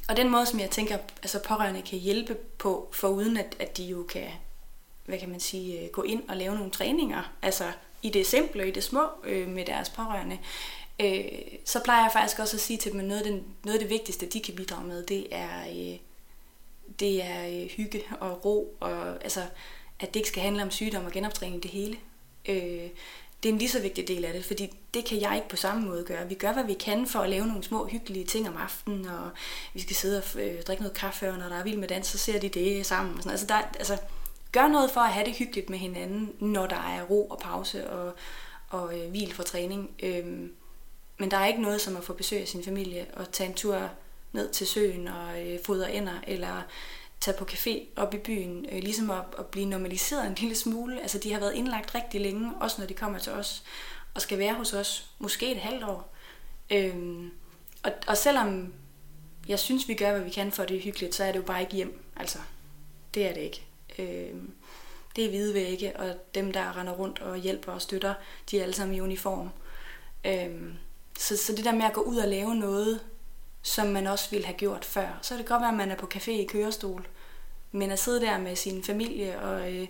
[0.08, 3.76] og den måde, som jeg tænker, altså pårørende kan hjælpe på, for uden at, at
[3.76, 4.26] de jo kan,
[5.06, 7.64] hvad kan man sige, øh, gå ind og lave nogle træninger, altså
[8.02, 10.38] i det simple i det små øh, med deres pårørende,
[11.00, 11.24] øh,
[11.64, 13.80] så plejer jeg faktisk også at sige til dem, at noget af, den, noget af
[13.80, 15.98] det vigtigste, de kan bidrage med, det er, øh,
[17.00, 19.40] det er øh, hygge og ro, og altså,
[20.00, 21.96] at det ikke skal handle om sygdom og genoptræning det hele.
[22.48, 22.88] Øh,
[23.42, 25.56] det er en lige så vigtig del af det, fordi det kan jeg ikke på
[25.56, 26.28] samme måde gøre.
[26.28, 29.30] Vi gør, hvad vi kan for at lave nogle små hyggelige ting om aftenen, og
[29.74, 32.06] vi skal sidde og øh, drikke noget kaffe, og når der er vild med dans,
[32.06, 33.16] så ser de det sammen.
[33.16, 33.30] Og sådan.
[33.30, 33.96] Altså, der, altså,
[34.52, 37.90] gør noget for at have det hyggeligt med hinanden, når der er ro og pause
[37.90, 38.14] og,
[38.68, 39.90] og øh, hvil for træning.
[40.02, 40.48] Øh,
[41.20, 43.54] men der er ikke noget som at få besøg af sin familie og tage en
[43.54, 43.90] tur
[44.32, 46.62] ned til søen og øh, fodre ender, eller
[47.20, 51.00] tage på café op i byen, øh, ligesom at, at blive normaliseret en lille smule.
[51.00, 53.62] Altså de har været indlagt rigtig længe, også når de kommer til os,
[54.14, 56.14] og skal være hos os, måske et halvt år.
[56.70, 57.30] Øhm,
[57.82, 58.72] og, og selvom
[59.48, 61.60] jeg synes, vi gør, hvad vi kan for det hyggeligt, så er det jo bare
[61.60, 62.02] ikke hjem.
[62.16, 62.38] Altså,
[63.14, 63.66] det er det ikke.
[63.98, 64.52] Øhm,
[65.16, 68.14] det er hvide vægge, og dem, der render rundt og hjælper og støtter,
[68.50, 69.50] de er alle sammen i uniform.
[70.24, 70.74] Øhm,
[71.20, 73.00] så, så det der med at gå ud og lave noget,
[73.62, 75.96] som man også ville have gjort før, så er det godt være, at man er
[75.96, 77.08] på café i kørestol,
[77.72, 79.88] men at sidde der med sin familie og øh,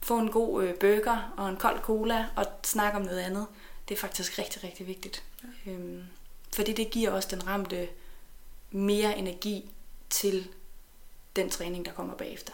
[0.00, 3.46] få en god øh, burger og en kold cola og snakke om noget andet,
[3.88, 5.24] det er faktisk rigtig, rigtig vigtigt.
[5.66, 5.70] Ja.
[5.70, 6.02] Øhm,
[6.54, 7.88] fordi det giver også den ramte
[8.70, 9.70] mere energi
[10.10, 10.48] til
[11.36, 12.52] den træning, der kommer bagefter.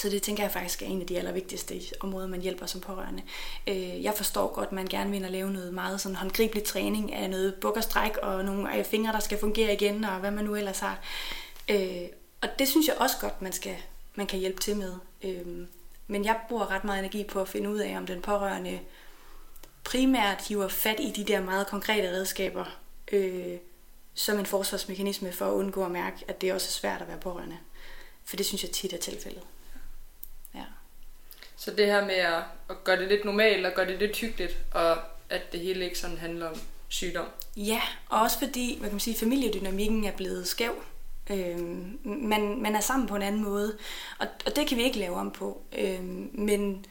[0.00, 3.22] Så det tænker jeg faktisk er en af de allervigtigste områder, man hjælper som pårørende.
[3.66, 7.30] Øh, jeg forstår godt, at man gerne vil lave noget meget sådan håndgribelig træning af
[7.30, 10.54] noget buk og stræk og nogle fingre, der skal fungere igen, og hvad man nu
[10.54, 10.98] ellers har.
[11.70, 12.02] Øh,
[12.40, 13.76] og det synes jeg også godt, man, skal,
[14.14, 14.94] man kan hjælpe til med.
[15.22, 15.66] Øh,
[16.06, 18.80] men jeg bruger ret meget energi på at finde ud af, om den pårørende
[19.84, 22.64] primært hiver fat i de der meget konkrete redskaber,
[23.12, 23.56] øh,
[24.14, 27.18] som en forsvarsmekanisme for at undgå at mærke, at det også er svært at være
[27.20, 27.58] pårørende.
[28.24, 29.42] For det synes jeg tit er tilfældet.
[31.60, 34.58] Så det her med at, at gøre det lidt normalt og gøre det lidt hyggeligt,
[34.70, 34.96] og
[35.30, 37.26] at det hele ikke sådan handler om sygdom.
[37.56, 40.82] Ja, og også fordi, hvad kan man sige, familiedynamikken er blevet skæv.
[41.30, 43.78] Øhm, man, man er sammen på en anden måde,
[44.18, 45.62] og, og det kan vi ikke lave om på.
[45.78, 46.86] Øhm, men,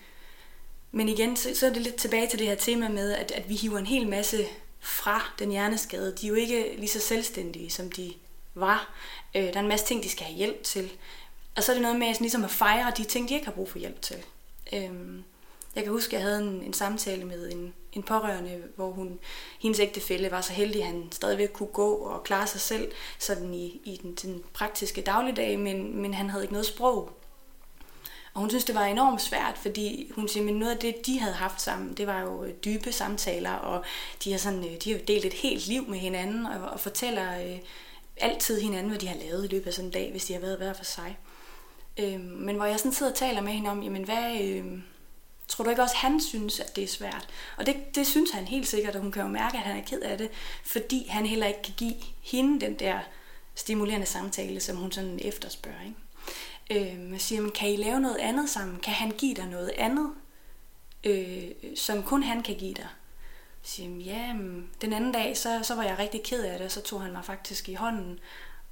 [0.91, 3.49] men igen, så, så er det lidt tilbage til det her tema med, at, at
[3.49, 4.45] vi hiver en hel masse
[4.79, 6.15] fra den hjerneskade.
[6.21, 8.13] De er jo ikke lige så selvstændige, som de
[8.55, 8.93] var.
[9.35, 10.91] Øh, der er en masse ting, de skal have hjælp til.
[11.55, 13.53] Og så er det noget med sådan, ligesom at fejre de ting, de ikke har
[13.53, 14.25] brug for hjælp til.
[14.73, 15.23] Øhm,
[15.75, 19.19] jeg kan huske, at jeg havde en, en samtale med en, en pårørende, hvor hun,
[19.59, 23.53] hendes ægtefælle var så heldig, at han stadigvæk kunne gå og klare sig selv sådan
[23.53, 27.11] i, i den, den praktiske dagligdag, men, men han havde ikke noget sprog.
[28.33, 31.19] Og hun synes, det var enormt svært, fordi hun siger, at noget af det, de
[31.19, 33.83] havde haft sammen, det var jo øh, dybe samtaler, og
[34.23, 36.79] de har, sådan, øh, de har jo delt et helt liv med hinanden, og, og
[36.79, 37.59] fortæller øh,
[38.17, 40.39] altid hinanden, hvad de har lavet i løbet af sådan en dag, hvis de har
[40.39, 41.17] været hver for sig.
[41.99, 44.65] Øh, men hvor jeg sådan sidder og taler med hende om, jamen hvad, øh,
[45.47, 47.27] tror du ikke også, han synes, at det er svært?
[47.57, 49.85] Og det, det synes han helt sikkert, og hun kan jo mærke, at han er
[49.85, 50.29] ked af det,
[50.63, 52.99] fordi han heller ikke kan give hende den der
[53.55, 55.77] stimulerende samtale, som hun sådan efterspørger.
[55.85, 56.91] Ikke?
[56.91, 58.79] Øh, man siger, men kan I lave noget andet sammen?
[58.79, 60.11] Kan han give dig noget andet,
[61.03, 62.87] øh, som kun han kan give dig?
[63.63, 64.35] Jeg siger, ja,
[64.81, 67.11] den anden dag, så, så var jeg rigtig ked af det, og så tog han
[67.11, 68.19] mig faktisk i hånden.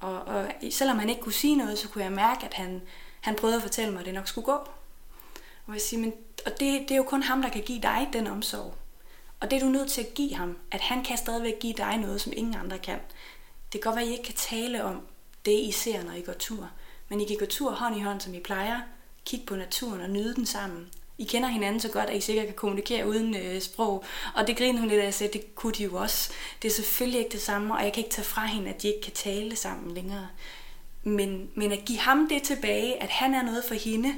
[0.00, 2.82] Og, og selvom han ikke kunne sige noget, så kunne jeg mærke, at han,
[3.28, 4.58] han prøvede at fortælle mig, at det nok skulle gå.
[5.66, 6.12] Og jeg siger, men,
[6.46, 8.74] og det, det er jo kun ham, der kan give dig den omsorg.
[9.40, 11.96] Og det er du nødt til at give ham, at han kan stadigvæk give dig
[11.96, 12.98] noget, som ingen andre kan.
[13.72, 15.02] Det kan godt være, at I ikke kan tale om
[15.44, 16.70] det, I ser, når I går tur.
[17.08, 18.80] Men I kan gå tur hånd i hånd, som I plejer.
[19.26, 20.88] Kig på naturen og nyde den sammen.
[21.18, 24.04] I kender hinanden så godt, at I sikkert kan kommunikere uden øh, sprog.
[24.34, 26.30] Og det griner hun lidt af, at sagde, det kunne de jo også.
[26.62, 28.88] Det er selvfølgelig ikke det samme, og jeg kan ikke tage fra hende, at de
[28.88, 30.28] ikke kan tale sammen længere.
[31.08, 34.14] Men, men at give ham det tilbage, at han er noget for hende,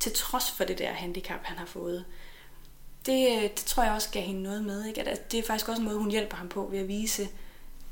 [0.00, 2.04] til trods for det der handicap, han har fået,
[3.06, 4.84] det, det tror jeg også gav hende noget med.
[4.84, 5.02] Ikke?
[5.02, 7.28] At det er faktisk også en måde, hun hjælper ham på ved at vise,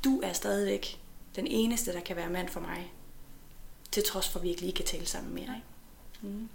[0.03, 0.99] du er stadigvæk
[1.35, 2.91] den eneste, der kan være mand for mig.
[3.91, 5.43] Til trods for, at vi ikke lige kan tale sammen mere.
[5.55, 5.65] Ikke?
[6.21, 6.49] Mm.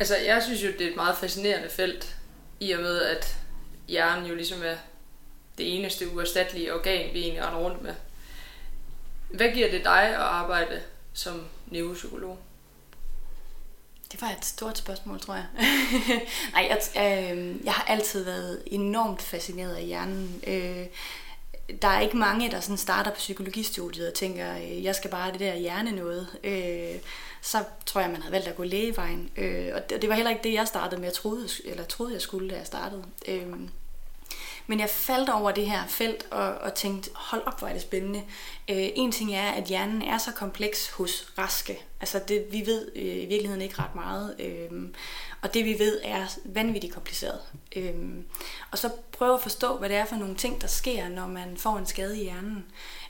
[0.00, 2.16] Altså, jeg synes jo, det er et meget fascinerende felt,
[2.60, 3.36] i og med, at
[3.88, 4.76] hjernen jo ligesom er
[5.58, 7.94] det eneste uerstattelige organ, vi egentlig render rundt med.
[9.30, 10.82] Hvad giver det dig at arbejde
[11.12, 12.38] som neuropsykolog?
[14.12, 15.46] Det var et stort spørgsmål, tror jeg.
[16.52, 20.42] Nej, jeg, øh, jeg har altid været enormt fascineret af hjernen.
[20.46, 20.86] Øh,
[21.82, 25.32] der er ikke mange, der sådan starter på psykologistudiet og tænker, øh, jeg skal bare
[25.32, 26.28] det der hjerne noget.
[26.44, 27.00] Øh,
[27.42, 29.30] så tror jeg, man havde valgt at gå lægevejen.
[29.36, 32.12] Øh, og det, det var heller ikke det, jeg startede med, jeg troede, eller troede
[32.12, 33.04] jeg skulle, da jeg startede.
[33.28, 33.46] Øh,
[34.66, 37.82] men jeg faldt over det her felt og, og tænkte, hold op, hvor er det
[37.82, 38.18] spændende.
[38.70, 41.78] Øh, en ting er, at hjernen er så kompleks hos raske.
[42.00, 44.36] Altså det, vi ved øh, i virkeligheden ikke ret meget.
[44.38, 44.82] Øh,
[45.42, 47.40] og det vi ved er vanvittigt kompliceret.
[47.76, 47.94] Øh,
[48.70, 51.56] og så prøve at forstå, hvad det er for nogle ting, der sker, når man
[51.56, 52.64] får en skade i hjernen.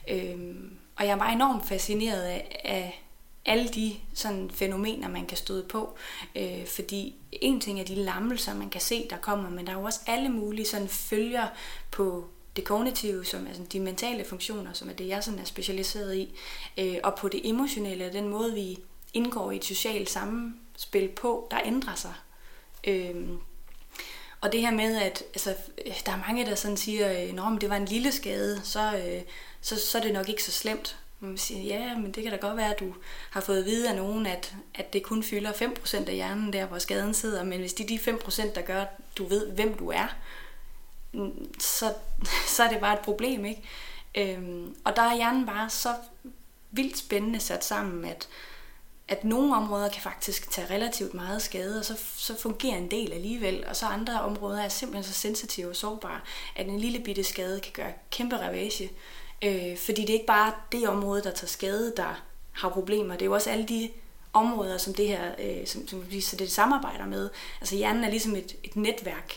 [0.07, 0.55] Øh,
[0.95, 3.04] og jeg var enormt fascineret af, af
[3.45, 5.97] alle de sådan fænomener, man kan støde på.
[6.35, 9.77] Øh, fordi en ting er de lammelser, man kan se, der kommer, men der er
[9.77, 11.47] jo også alle mulige sådan følger
[11.91, 15.43] på det kognitive, som er sådan de mentale funktioner, som er det, jeg sådan er
[15.43, 16.39] specialiseret i,
[16.77, 18.77] øh, og på det emotionelle, den måde, vi
[19.13, 22.13] indgår i et socialt samspil på, der ændrer sig.
[22.87, 23.15] Øh,
[24.41, 25.55] og det her med, at altså,
[26.05, 29.21] der er mange, der sådan siger, at det var en lille skade, så, øh,
[29.61, 30.97] så, så er det nok ikke så slemt.
[31.25, 32.93] Man siger, ja, men det kan da godt være, at du
[33.31, 36.65] har fået at vide af nogen, at, at det kun fylder 5% af hjernen der,
[36.65, 37.43] hvor skaden sidder.
[37.43, 40.07] Men hvis det er de 5%, der gør, at du ved, hvem du er,
[41.59, 41.93] så,
[42.47, 43.61] så er det bare et problem, ikke?
[44.17, 45.95] Øhm, og der er hjernen bare så
[46.71, 48.27] vildt spændende sat sammen, at,
[49.07, 53.13] at nogle områder kan faktisk tage relativt meget skade, og så, så fungerer en del
[53.13, 56.21] alligevel, og så andre områder er simpelthen så sensitive og sårbare,
[56.55, 58.91] at en lille bitte skade kan gøre kæmpe ravage.
[59.43, 63.13] Øh, fordi det er ikke bare det område, der tager skade, der har problemer.
[63.13, 63.89] Det er jo også alle de
[64.33, 67.29] områder, som det her øh, som, som vi, så det samarbejder med.
[67.61, 69.33] Altså hjernen er ligesom et, et netværk.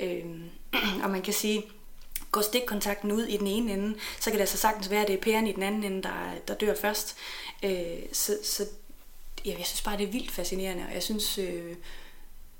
[0.00, 0.24] Øh,
[1.04, 1.62] og man kan sige,
[2.30, 5.14] går stikkontakten ud i den ene ende, så kan det altså sagtens være, at det
[5.14, 7.16] er pæren i den anden ende, der, der dør først.
[7.62, 8.66] Øh, så så
[9.46, 11.76] ja, jeg synes bare, det er vildt fascinerende, og jeg synes, øh,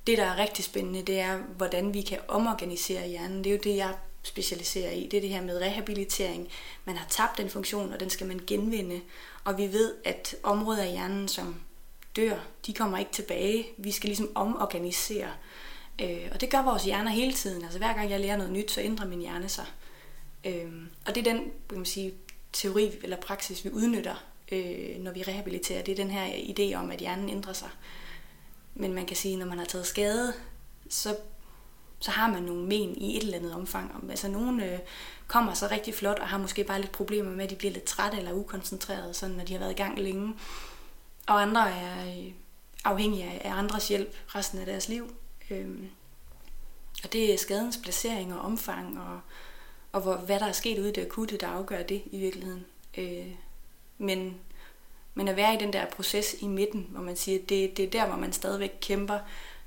[0.06, 3.44] det der er rigtig spændende, det er, hvordan vi kan omorganisere hjernen.
[3.44, 5.08] Det er jo det, jeg specialiserer i.
[5.10, 6.48] Det er det her med rehabilitering.
[6.84, 9.00] Man har tabt en funktion, og den skal man genvinde.
[9.44, 11.60] Og vi ved, at områder af hjernen, som
[12.16, 13.66] dør, de kommer ikke tilbage.
[13.76, 15.30] Vi skal ligesom omorganisere.
[16.00, 17.62] Øh, og det gør vores hjerner hele tiden.
[17.62, 19.66] Altså hver gang jeg lærer noget nyt, så ændrer min hjerne sig.
[20.44, 20.72] Øh,
[21.06, 22.14] og det er den kan man sige,
[22.52, 25.82] teori eller praksis, vi udnytter, øh, når vi rehabiliterer.
[25.82, 27.68] Det er den her idé om, at hjernen ændrer sig.
[28.74, 30.32] Men man kan sige, at når man har taget skade,
[30.88, 31.16] så
[32.00, 34.04] så har man nogle men i et eller andet omfang.
[34.10, 34.78] Altså nogle øh,
[35.26, 37.84] kommer så rigtig flot og har måske bare lidt problemer med, at de bliver lidt
[37.84, 40.34] trætte eller ukoncentrerede, sådan, når de har været i gang længe.
[41.26, 42.32] Og andre er øh,
[42.84, 45.14] afhængige af andres hjælp resten af deres liv.
[45.50, 45.88] Øhm,
[47.04, 49.20] og det er skadens placering og omfang, og,
[49.92, 52.64] og hvor, hvad der er sket ude i det akutte, der afgør det i virkeligheden.
[52.98, 53.26] Øh,
[53.98, 54.36] men,
[55.14, 57.90] men at være i den der proces i midten, hvor man siger, det, det er
[57.90, 59.18] der, hvor man stadigvæk kæmper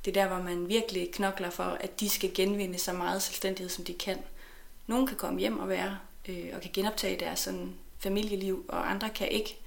[0.05, 3.69] det er der, hvor man virkelig knokler for, at de skal genvinde så meget selvstændighed,
[3.69, 4.17] som de kan.
[4.87, 5.97] Nogle kan komme hjem og være
[6.29, 9.57] øh, og kan genoptage deres sådan, familieliv, og andre kan ikke.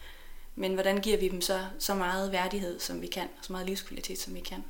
[0.54, 3.66] Men hvordan giver vi dem så, så meget værdighed, som vi kan, og så meget
[3.66, 4.64] livskvalitet, som vi kan?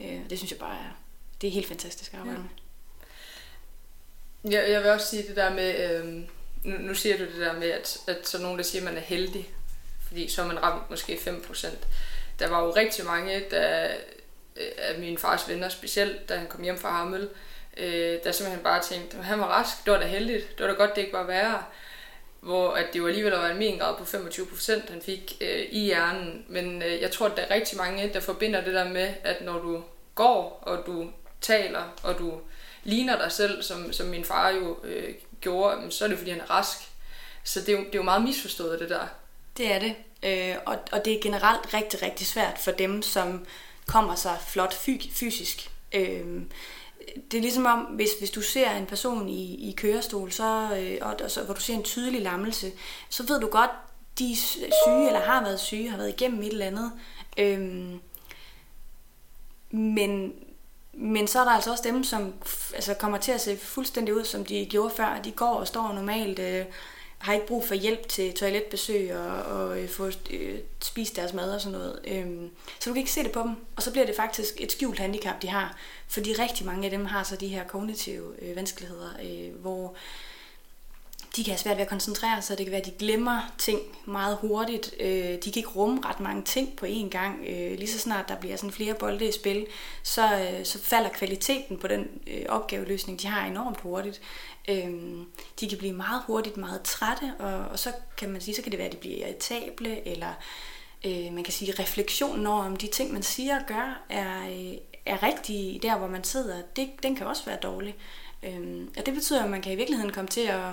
[0.00, 0.98] Øh, det synes jeg bare er,
[1.40, 2.42] det er helt fantastisk at arbejde ja.
[2.42, 2.50] med.
[4.52, 6.22] Jeg, jeg vil også sige det der med, øh,
[6.64, 8.96] nu, nu siger du det der med, at, at så nogen, der siger, at man
[8.96, 9.50] er heldig,
[10.06, 11.66] fordi så er man ramt måske 5%.
[12.38, 13.88] Der var jo rigtig mange, der
[14.56, 17.28] Øh, af min fars venner, specielt da han kom hjem fra Hammel,
[17.76, 20.72] øh, der simpelthen bare tænkte, at han var rask, det var da heldigt, det var
[20.72, 21.64] da godt, det ikke var værre.
[22.40, 25.66] Hvor at det jo alligevel var en min grad på 25 procent, han fik øh,
[25.70, 26.44] i hjernen.
[26.48, 29.44] Men øh, jeg tror, at der er rigtig mange, der forbinder det der med, at
[29.44, 29.82] når du
[30.14, 31.10] går, og du
[31.40, 32.40] taler, og du
[32.84, 36.40] ligner dig selv, som, som min far jo øh, gjorde, så er det fordi, han
[36.40, 36.78] er rask.
[37.44, 39.06] Så det er, jo, det er jo meget misforstået, det der.
[39.56, 39.94] Det er det.
[40.22, 43.46] Øh, og, og det er generelt rigtig, rigtig svært for dem, som
[43.86, 44.74] kommer sig flot
[45.12, 45.70] fysisk.
[45.92, 46.42] Øh,
[47.30, 50.98] det er ligesom om, hvis, hvis du ser en person i, i kørestol, så, øh,
[51.00, 52.72] og, og så, hvor du ser en tydelig lammelse,
[53.08, 53.70] så ved du godt,
[54.18, 54.36] de er
[54.84, 56.92] syge eller har været syge, har været igennem et eller andet.
[57.38, 58.00] Øhm,
[59.70, 60.32] men,
[60.92, 62.34] men så er der altså også dem, som
[62.74, 65.20] altså, kommer til at se fuldstændig ud, som de gjorde før.
[65.24, 66.64] De går og står normalt, øh,
[67.22, 71.54] har ikke brug for hjælp til toiletbesøg og, og øh, få øh, spist deres mad
[71.54, 72.00] og sådan noget.
[72.04, 73.56] Øhm, så du kan ikke se det på dem.
[73.76, 75.76] Og så bliver det faktisk et skjult handicap, de har.
[76.08, 79.94] Fordi rigtig mange af dem har så de her kognitive øh, vanskeligheder, øh, hvor
[81.36, 82.58] de kan have svært ved at koncentrere sig.
[82.58, 84.94] Det kan være, at de glemmer ting meget hurtigt.
[85.00, 87.44] Øh, de kan ikke rumme ret mange ting på én gang.
[87.48, 89.66] Øh, lige så snart der bliver sådan flere bolde i spil,
[90.02, 94.20] så, øh, så falder kvaliteten på den øh, opgaveløsning, de har enormt hurtigt.
[94.68, 94.90] Øh,
[95.60, 98.72] de kan blive meget hurtigt meget trætte, og, og så kan man sige, så kan
[98.72, 100.32] det være, at de bliver irritable, eller
[101.06, 104.42] øh, man kan sige, refleksionen over, om de ting, man siger og gør, er,
[105.06, 107.94] er rigtige der, hvor man sidder, det, den kan også være dårlig.
[108.98, 110.72] og det betyder, at man kan i virkeligheden komme til at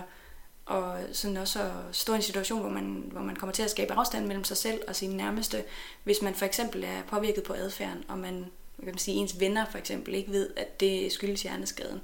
[0.70, 3.72] og sådan også at stå i en situation, hvor man, hvor man kommer til at
[3.72, 5.64] skabe afstand mellem sig selv og sine nærmeste,
[6.04, 8.46] hvis man for eksempel er påvirket på adfærden, og man,
[8.78, 12.02] kan man sige, ens venner for eksempel ikke ved, at det skyldes hjerneskaden.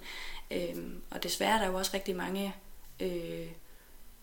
[0.52, 2.56] Øhm, og desværre er der jo også rigtig mange
[3.00, 3.48] øh,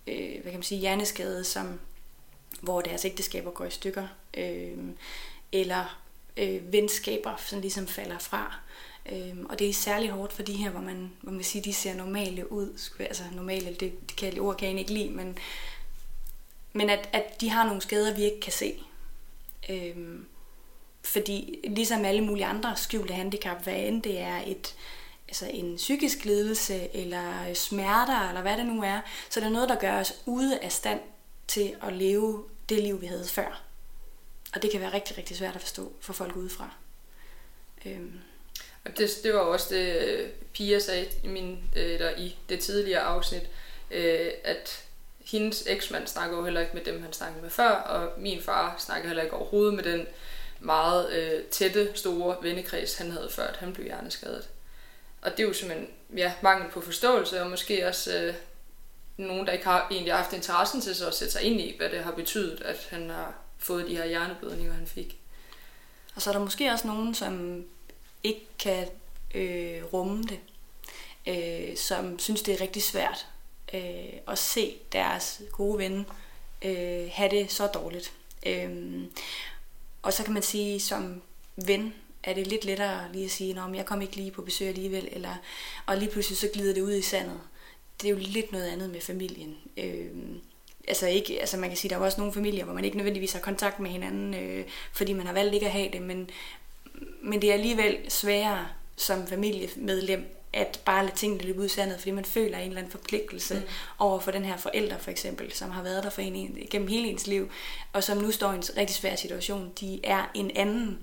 [0.06, 1.80] øh, hvad kan man sige, hjerneskade, som,
[2.60, 4.78] hvor deres ægteskaber går i stykker, øh,
[5.52, 6.00] eller
[6.36, 8.58] øh, venskaber, som ligesom falder fra.
[9.06, 11.72] Øhm, og det er særlig hårdt for de her, hvor man, hvor man sige de
[11.72, 12.90] ser normale ud.
[13.00, 15.38] Altså normale, det, det kan, ord kan jeg ikke lide, men,
[16.72, 18.82] men at, at de har nogle skader, vi ikke kan se.
[19.68, 20.26] Øhm,
[21.04, 24.76] fordi ligesom alle mulige andre skjulte handicap, hvad end det er et,
[25.28, 29.68] altså en psykisk lidelse, eller smerter, eller hvad det nu er, så det er noget,
[29.68, 31.00] der gør os ude af stand
[31.48, 33.62] til at leve det liv, vi havde før.
[34.54, 36.70] Og det kan være rigtig, rigtig svært at forstå for folk udefra.
[37.84, 38.20] Øhm.
[38.86, 43.42] Det, det var også det, Pia sagde i, min, eller i det tidligere afsnit,
[43.90, 44.84] øh, at
[45.24, 48.76] hendes eksmand snakker jo heller ikke med dem, han snakkede med før, og min far
[48.78, 50.06] snakker heller ikke overhovedet med den
[50.60, 54.48] meget øh, tætte, store vennekreds, han havde før, at han blev hjerneskadet.
[55.22, 58.34] Og det er jo simpelthen ja, mangel på forståelse, og måske også øh,
[59.16, 61.90] nogen, der ikke har egentlig haft interessen til så at sætte sig ind i, hvad
[61.90, 65.18] det har betydet, at han har fået de her hjerneblødninger, han fik.
[66.14, 67.64] Og så er der måske også nogen, som
[68.24, 68.88] ikke kan
[69.34, 70.38] øh, rumme det,
[71.26, 73.26] øh, som synes, det er rigtig svært
[73.74, 76.06] øh, at se deres gode ven
[76.64, 78.12] øh, have det så dårligt.
[78.46, 79.02] Øh,
[80.02, 81.22] og så kan man sige, som
[81.56, 84.68] ven er det lidt lettere lige at sige, at jeg kom ikke lige på besøg
[84.68, 85.34] alligevel, eller,
[85.86, 87.40] og lige pludselig så glider det ud i sandet.
[88.02, 89.56] Det er jo lidt noget andet med familien.
[89.76, 90.10] Øh,
[90.88, 93.32] altså ikke, altså man kan sige, der er også nogle familier, hvor man ikke nødvendigvis
[93.32, 96.30] har kontakt med hinanden, øh, fordi man har valgt ikke at have det, men,
[97.22, 101.98] men det er alligevel sværere som familiemedlem at bare lade tingene løbe ud i sandet,
[101.98, 103.62] fordi man føler en eller anden forpligtelse mm.
[103.98, 107.08] over for den her forælder for eksempel, som har været der for en gennem hele
[107.08, 107.50] ens liv,
[107.92, 109.72] og som nu står i en rigtig svær situation.
[109.80, 110.98] De er en anden,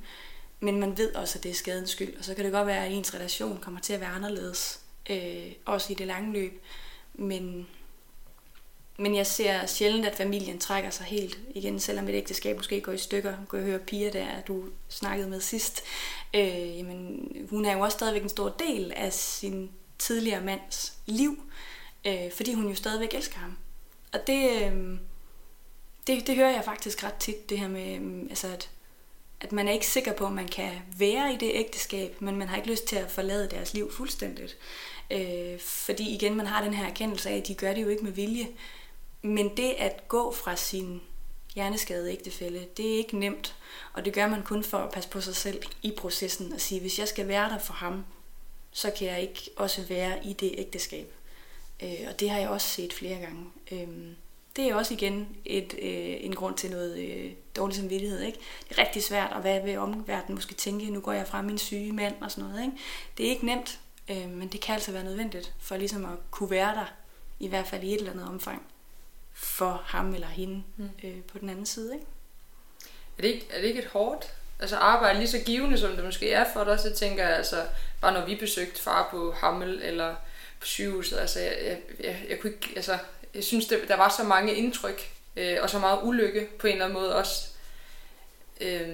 [0.59, 2.85] men man ved også, at det er skadens skyld, og så kan det godt være,
[2.85, 6.61] at ens relation kommer til at være anderledes, øh, også i det lange løb.
[7.13, 7.67] Men,
[8.99, 12.91] men jeg ser sjældent, at familien trækker sig helt igen, selvom et ægteskab måske går
[12.91, 13.33] i stykker.
[13.47, 15.83] Går jeg høre Pia, der du snakkede med sidst.
[16.33, 21.43] Øh, jamen, hun er jo også stadigvæk en stor del af sin tidligere mands liv,
[22.05, 23.57] øh, fordi hun jo stadigvæk elsker ham.
[24.13, 24.97] Og det, øh,
[26.07, 28.69] det, det hører jeg faktisk ret tit, det her med, øh, altså at,
[29.41, 32.47] at man er ikke sikker på, at man kan være i det ægteskab, men man
[32.47, 34.57] har ikke lyst til at forlade deres liv fuldstændigt.
[35.11, 38.03] Øh, fordi igen, man har den her erkendelse af, at de gør det jo ikke
[38.03, 38.47] med vilje.
[39.21, 41.01] Men det at gå fra sin
[41.55, 43.55] hjerneskadede ægtefælle, det er ikke nemt.
[43.93, 46.81] Og det gør man kun for at passe på sig selv i processen og sige,
[46.81, 48.05] hvis jeg skal være der for ham,
[48.71, 51.13] så kan jeg ikke også være i det ægteskab.
[51.83, 53.45] Øh, og det har jeg også set flere gange.
[53.71, 53.87] Øh,
[54.55, 58.21] det er også igen et, øh, en grund til noget øh, dårlig samvittighed.
[58.21, 58.39] Ikke?
[58.69, 61.57] Det er rigtig svært, at hvad vil omverdenen måske tænke, nu går jeg fra min
[61.57, 62.61] syge mand og sådan noget.
[62.63, 62.77] Ikke?
[63.17, 63.79] Det er ikke nemt,
[64.09, 66.93] øh, men det kan altså være nødvendigt for ligesom at kunne være der,
[67.39, 68.61] i hvert fald i et eller andet omfang
[69.39, 70.89] for ham eller hende mm.
[71.03, 71.93] øh, på den anden side.
[71.93, 72.05] Ikke?
[73.17, 76.05] Er, det ikke, er det ikke et hårdt altså arbejde lige så givende, som det
[76.05, 77.65] måske er for dig, så tænker jeg altså,
[78.01, 80.15] bare når vi besøgte far på Hammel eller
[80.59, 82.97] på sygehuset, altså jeg, jeg, jeg, jeg kunne ikke, altså
[83.33, 86.73] jeg synes, det, der var så mange indtryk, øh, og så meget ulykke på en
[86.73, 87.47] eller anden måde også.
[88.61, 88.87] Øh,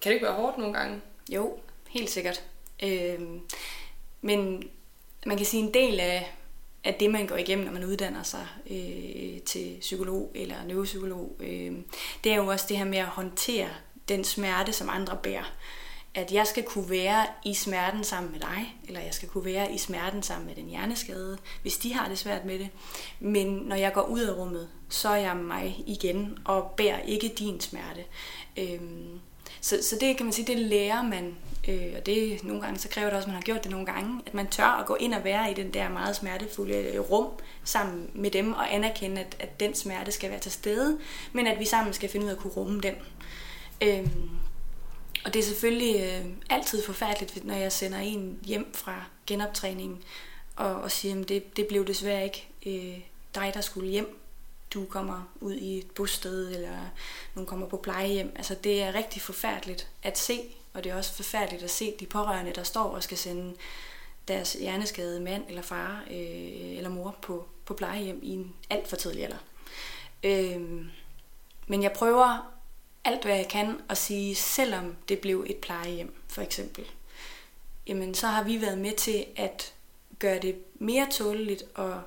[0.00, 1.00] kan det ikke være hårdt nogle gange?
[1.28, 1.58] Jo,
[1.88, 2.42] helt sikkert.
[2.82, 3.20] Øh,
[4.20, 4.70] men
[5.26, 6.34] man kan sige, en del af,
[6.84, 11.72] at det, man går igennem, når man uddanner sig øh, til psykolog eller neuropsykolog, øh,
[12.24, 13.68] det er jo også det her med at håndtere
[14.08, 15.52] den smerte, som andre bærer.
[16.14, 19.72] At jeg skal kunne være i smerten sammen med dig, eller jeg skal kunne være
[19.72, 22.68] i smerten sammen med den hjerneskade, hvis de har det svært med det.
[23.20, 27.34] Men når jeg går ud af rummet, så er jeg mig igen og bærer ikke
[27.38, 28.04] din smerte.
[28.56, 28.80] Øh,
[29.64, 31.36] så, så det kan man sige, det lærer man,
[31.68, 33.86] øh, og det nogle gange, så kræver det også, at man har gjort det nogle
[33.86, 37.00] gange, at man tør at gå ind og være i den der meget smertefulde øh,
[37.00, 37.28] rum
[37.64, 40.98] sammen med dem, og anerkende, at, at den smerte skal være til stede,
[41.32, 42.94] men at vi sammen skal finde ud af at kunne rumme den.
[43.82, 44.06] Øh,
[45.24, 49.98] og det er selvfølgelig øh, altid forfærdeligt, når jeg sender en hjem fra genoptræningen,
[50.56, 52.98] og, og siger, at det, det blev desværre ikke øh,
[53.34, 54.18] dig, der skulle hjem.
[54.74, 56.78] Du kommer ud i et bosted, eller
[57.34, 58.32] nogen kommer på plejehjem.
[58.36, 60.40] Altså, det er rigtig forfærdeligt at se,
[60.72, 63.54] og det er også forfærdeligt at se de pårørende, der står og skal sende
[64.28, 68.96] deres hjerneskadede mand eller far øh, eller mor på, på plejehjem i en alt for
[68.96, 69.36] tidlig alder.
[70.22, 70.86] Øh,
[71.66, 72.52] men jeg prøver
[73.04, 76.84] alt, hvad jeg kan at sige, selvom det blev et plejehjem, for eksempel,
[77.86, 79.74] jamen så har vi været med til at
[80.18, 82.02] gøre det mere tåleligt og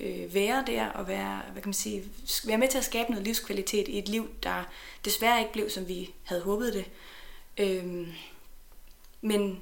[0.00, 2.04] øh, være der og være, hvad kan man sige,
[2.44, 4.64] være med til at skabe noget livskvalitet i et liv, der
[5.04, 6.90] desværre ikke blev, som vi havde håbet det.
[7.58, 8.12] Øhm,
[9.20, 9.60] men,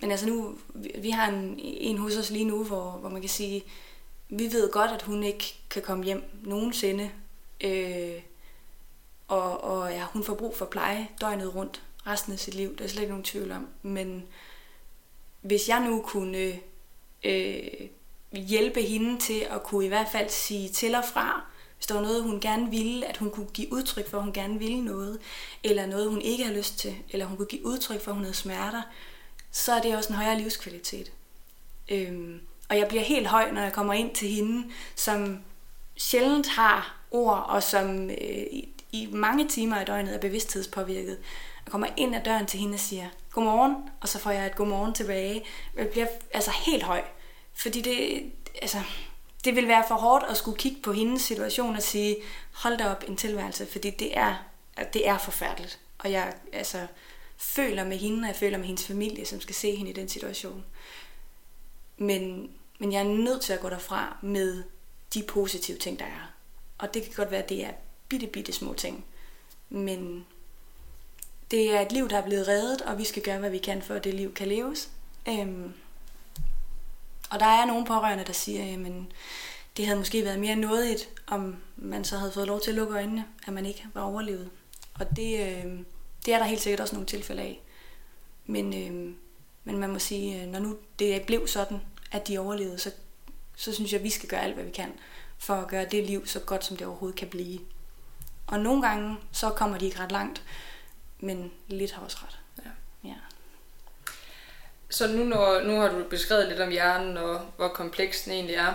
[0.00, 0.58] men altså nu,
[0.98, 3.64] vi har en, en hos os lige nu, hvor, hvor man kan sige,
[4.28, 7.10] vi ved godt, at hun ikke kan komme hjem nogensinde.
[7.60, 8.22] Øh,
[9.28, 12.76] og, og ja, hun får brug for pleje døgnet rundt resten af sit liv.
[12.76, 13.68] Det er slet ikke nogen tvivl om.
[13.82, 14.26] Men
[15.40, 16.60] hvis jeg nu kunne
[17.24, 17.68] øh,
[18.36, 21.44] hjælpe hende til at kunne i hvert fald sige til og fra,
[21.76, 24.32] hvis der var noget, hun gerne ville, at hun kunne give udtryk for, at hun
[24.32, 25.20] gerne ville noget,
[25.64, 28.24] eller noget, hun ikke har lyst til, eller hun kunne give udtryk for, at hun
[28.24, 28.82] havde smerter,
[29.50, 31.12] så er det også en højere livskvalitet.
[31.88, 35.38] Øhm, og jeg bliver helt høj, når jeg kommer ind til hende, som
[35.96, 38.46] sjældent har ord, og som øh,
[38.92, 41.18] i mange timer i døgnet er bevidsthedspåvirket.
[41.66, 44.56] Jeg kommer ind ad døren til hende og siger, godmorgen, og så får jeg et
[44.56, 45.44] godmorgen tilbage.
[45.76, 47.02] Jeg bliver altså helt høj,
[47.54, 48.32] fordi det,
[48.62, 48.80] altså,
[49.44, 52.16] det vil være for hårdt at skulle kigge på hendes situation og sige,
[52.52, 54.34] hold da op en tilværelse, fordi det er,
[54.92, 55.78] det er forfærdeligt.
[55.98, 56.86] Og jeg altså,
[57.36, 60.08] føler med hende, og jeg føler med hendes familie, som skal se hende i den
[60.08, 60.64] situation.
[61.96, 64.64] Men, men jeg er nødt til at gå derfra med
[65.14, 66.32] de positive ting, der er.
[66.78, 67.70] Og det kan godt være, at det er
[68.08, 69.04] bitte, bitte små ting.
[69.68, 70.26] Men
[71.50, 73.82] det er et liv, der er blevet reddet, og vi skal gøre, hvad vi kan,
[73.82, 74.90] for at det liv kan leves.
[75.28, 75.72] Øhm,
[77.30, 79.12] og der er nogle pårørende, der siger, jamen,
[79.76, 82.94] det havde måske været mere nådigt, om man så havde fået lov til at lukke
[82.94, 84.50] øjnene, at man ikke var overlevet.
[84.94, 85.78] Og det, øh,
[86.26, 87.60] det er der helt sikkert også nogle tilfælde af.
[88.46, 89.14] Men, øh,
[89.64, 91.80] men man må sige, øh, når nu det blev sådan,
[92.12, 92.90] at de overlevede, så,
[93.56, 94.92] så synes jeg, at vi skal gøre alt, hvad vi kan,
[95.38, 97.60] for at gøre det liv så godt, som det overhovedet kan blive.
[98.46, 100.42] Og nogle gange, så kommer de ikke ret langt,
[101.20, 102.38] men lidt har også ret.
[102.64, 102.70] Ja.
[103.08, 103.14] ja.
[104.94, 108.56] Så nu, når, nu har du beskrevet lidt om hjernen og hvor kompleks den egentlig
[108.56, 108.74] er.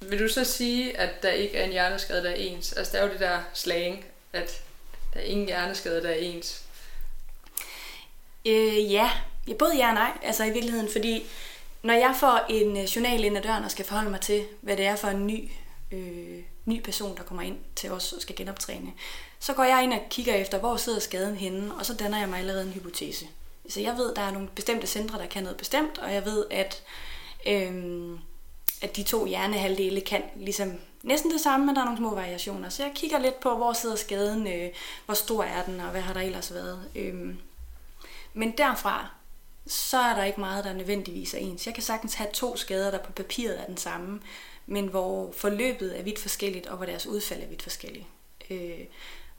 [0.00, 2.72] Vil du så sige, at der ikke er en hjerneskade, der er ens?
[2.72, 4.62] Altså der er jo det der slang, at
[5.14, 6.62] der er ingen hjerneskade, der er ens.
[8.46, 9.10] Øh, ja.
[9.48, 10.18] ja, både ja og nej.
[10.22, 11.26] Altså i virkeligheden, fordi
[11.82, 14.76] når jeg får en øh, journal ind ad døren og skal forholde mig til, hvad
[14.76, 15.50] det er for en ny
[15.92, 18.92] øh, ny person, der kommer ind til os og skal genoptræne,
[19.40, 22.28] så går jeg ind og kigger efter, hvor sidder skaden henne, og så danner jeg
[22.28, 23.26] mig allerede en hypotese.
[23.68, 26.44] Så jeg ved, der er nogle bestemte centre, der kan noget bestemt, og jeg ved,
[26.50, 26.82] at,
[27.46, 28.18] øhm,
[28.82, 32.68] at de to hjernehalvdele kan ligesom næsten det samme, men der er nogle små variationer.
[32.68, 34.70] Så jeg kigger lidt på, hvor sidder skaden, øh,
[35.04, 36.90] hvor stor er den, og hvad har der ellers været.
[36.94, 37.38] Øhm,
[38.34, 39.08] men derfra,
[39.66, 41.66] så er der ikke meget, der nødvendigvis er ens.
[41.66, 44.20] Jeg kan sagtens have to skader, der på papiret er den samme,
[44.66, 48.06] men hvor forløbet er vidt forskelligt, og hvor deres udfald er vidt forskelligt.
[48.50, 48.84] Øh,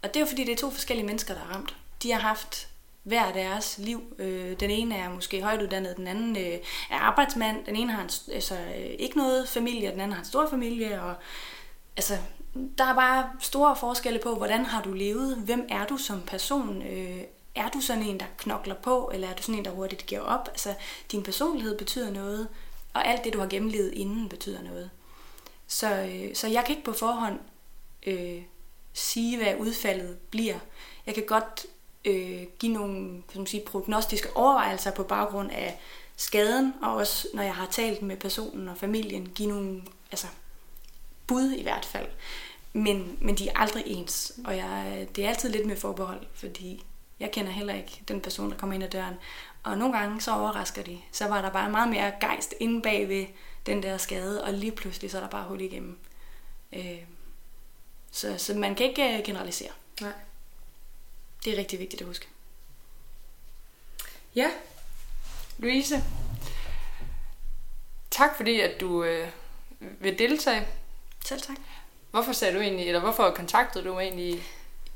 [0.02, 1.76] og det er jo fordi, det er to forskellige mennesker, der er ramt.
[2.04, 2.70] De har haft
[3.08, 4.02] hver deres liv.
[4.20, 8.10] Øh, den ene er måske højtuddannet, den anden øh, er arbejdsmand, den ene har en,
[8.34, 11.02] altså, øh, ikke noget familie, og den anden har en stor familie.
[11.02, 11.16] Og,
[11.98, 12.18] altså,
[12.78, 16.82] der er bare store forskelle på, hvordan har du levet, hvem er du som person,
[16.82, 17.22] øh,
[17.56, 20.22] er du sådan en, der knokler på, eller er du sådan en, der hurtigt giver
[20.22, 20.48] op?
[20.48, 20.74] Altså,
[21.12, 22.48] din personlighed betyder noget,
[22.94, 24.90] og alt det, du har gennemlevet inden, betyder noget.
[25.68, 27.40] Så, øh, så jeg kan ikke på forhånd
[28.08, 28.42] øh,
[28.94, 30.60] sige, hvad udfaldet bliver.
[31.06, 31.66] Jeg kan godt
[32.06, 35.80] øh, give nogle kan man sige, prognostiske overvejelser på baggrund af
[36.18, 39.82] skaden, og også når jeg har talt med personen og familien, give nogle
[40.12, 40.28] altså,
[41.28, 42.08] bud i hvert fald.
[42.74, 46.86] Men, men de er aldrig ens, og jeg, det er altid lidt med forbehold, fordi
[47.20, 49.16] jeg kender heller ikke den person, der kommer ind ad døren.
[49.64, 51.00] Og nogle gange så overrasker de.
[51.12, 53.26] Så var der bare meget mere gejst inde bagved
[53.66, 55.98] den der skade, og lige pludselig så er der bare hul igennem.
[56.74, 57.02] Øh,
[58.12, 59.72] så, så man kan ikke øh, generalisere.
[60.02, 60.12] Nej.
[61.48, 62.28] Det er rigtig vigtigt at huske.
[64.36, 64.50] Ja,
[65.58, 66.04] Louise.
[68.12, 69.28] Tak fordi, at du øh,
[69.80, 70.68] vil deltage.
[71.26, 71.58] Selv tak.
[72.12, 74.44] Hvorfor sagde du egentlig, eller hvorfor kontaktede du mig egentlig i,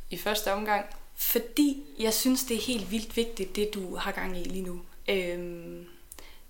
[0.09, 0.85] i første omgang?
[1.15, 4.81] Fordi jeg synes, det er helt vildt vigtigt, det du har gang i lige nu.
[5.09, 5.87] Øhm,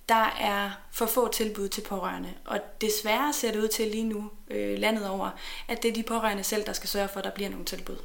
[0.09, 4.31] der er for få tilbud til pårørende, og desværre ser det ud til lige nu
[4.49, 5.29] øh, landet over,
[5.67, 7.97] at det er de pårørende selv, der skal sørge for, at der bliver nogle tilbud.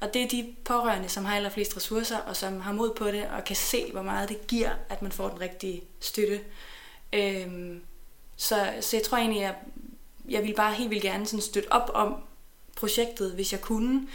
[0.00, 3.26] Og det er de pårørende, som har allerflest ressourcer, og som har mod på det,
[3.26, 6.40] og kan se, hvor meget det giver, at man får den rigtige støtte.
[7.12, 7.82] Øhm,
[8.36, 9.54] så, så jeg tror egentlig, at
[10.28, 12.16] jeg vil bare helt vildt gerne sådan støtte op om
[12.76, 14.08] projektet, hvis jeg kunne.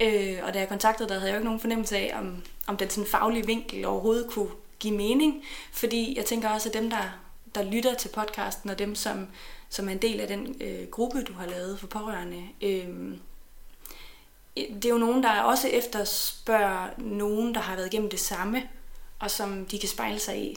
[0.00, 2.76] Øh, og da jeg kontaktede dig, havde jeg jo ikke nogen fornemmelse af, om, om
[2.76, 4.50] den sådan faglige vinkel overhovedet kunne
[4.82, 5.44] give mening.
[5.72, 7.18] Fordi jeg tænker også, at dem, der,
[7.54, 9.28] der lytter til podcasten, og dem, som,
[9.68, 13.18] som er en del af den øh, gruppe, du har lavet for pårørende, øh,
[14.56, 18.68] det er jo nogen, der også efterspørger nogen, der har været igennem det samme,
[19.18, 20.56] og som de kan spejle sig i.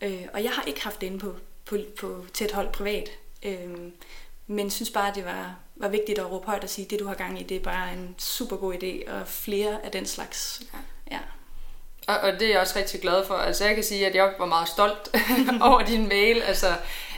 [0.00, 3.10] Øh, og jeg har ikke haft det inde på, på, på tæt hold privat,
[3.42, 3.76] øh,
[4.46, 7.00] men synes bare, at det var, var vigtigt at råbe højt og sige, at det
[7.00, 10.06] du har gang i, det er bare en super god idé, og flere af den
[10.06, 10.62] slags.
[10.72, 10.78] Ja.
[11.16, 11.20] ja.
[12.06, 13.34] Og, og det er jeg også rigtig glad for.
[13.34, 15.16] Altså jeg kan sige, at jeg var meget stolt
[15.68, 16.66] over din mail, altså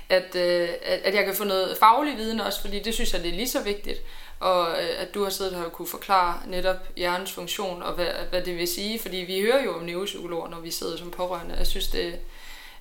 [0.09, 0.69] at, øh,
[1.05, 3.49] at jeg kan få noget faglig viden også, fordi det synes jeg, det er lige
[3.49, 3.99] så vigtigt.
[4.41, 8.07] Og øh, at du har siddet her og kunne forklare netop hjernens funktion og hvad,
[8.31, 11.55] hvad det vil sige, fordi vi hører jo om neuropsykologer, når vi sidder som pårørende.
[11.59, 12.15] Jeg synes, det,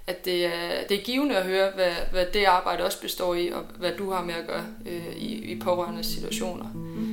[0.08, 3.50] at det er, det er givende at høre, hvad, hvad det arbejde også består i,
[3.50, 6.66] og hvad du har med at gøre øh, i, i pårørende situationer.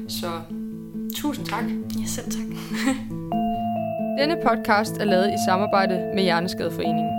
[0.09, 0.41] Så
[1.17, 1.65] tusind tak.
[2.01, 2.47] Ja, selv tak.
[4.19, 7.13] Denne podcast er lavet i samarbejde med Hjerneskadeforeningen.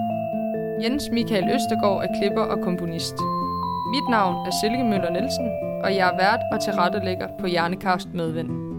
[0.83, 3.17] Jens Michael Østergaard er klipper og komponist.
[3.93, 5.49] Mit navn er Silke Møller Nielsen,
[5.83, 8.74] og jeg er vært og tilrettelægger på Hjernekast Medvind.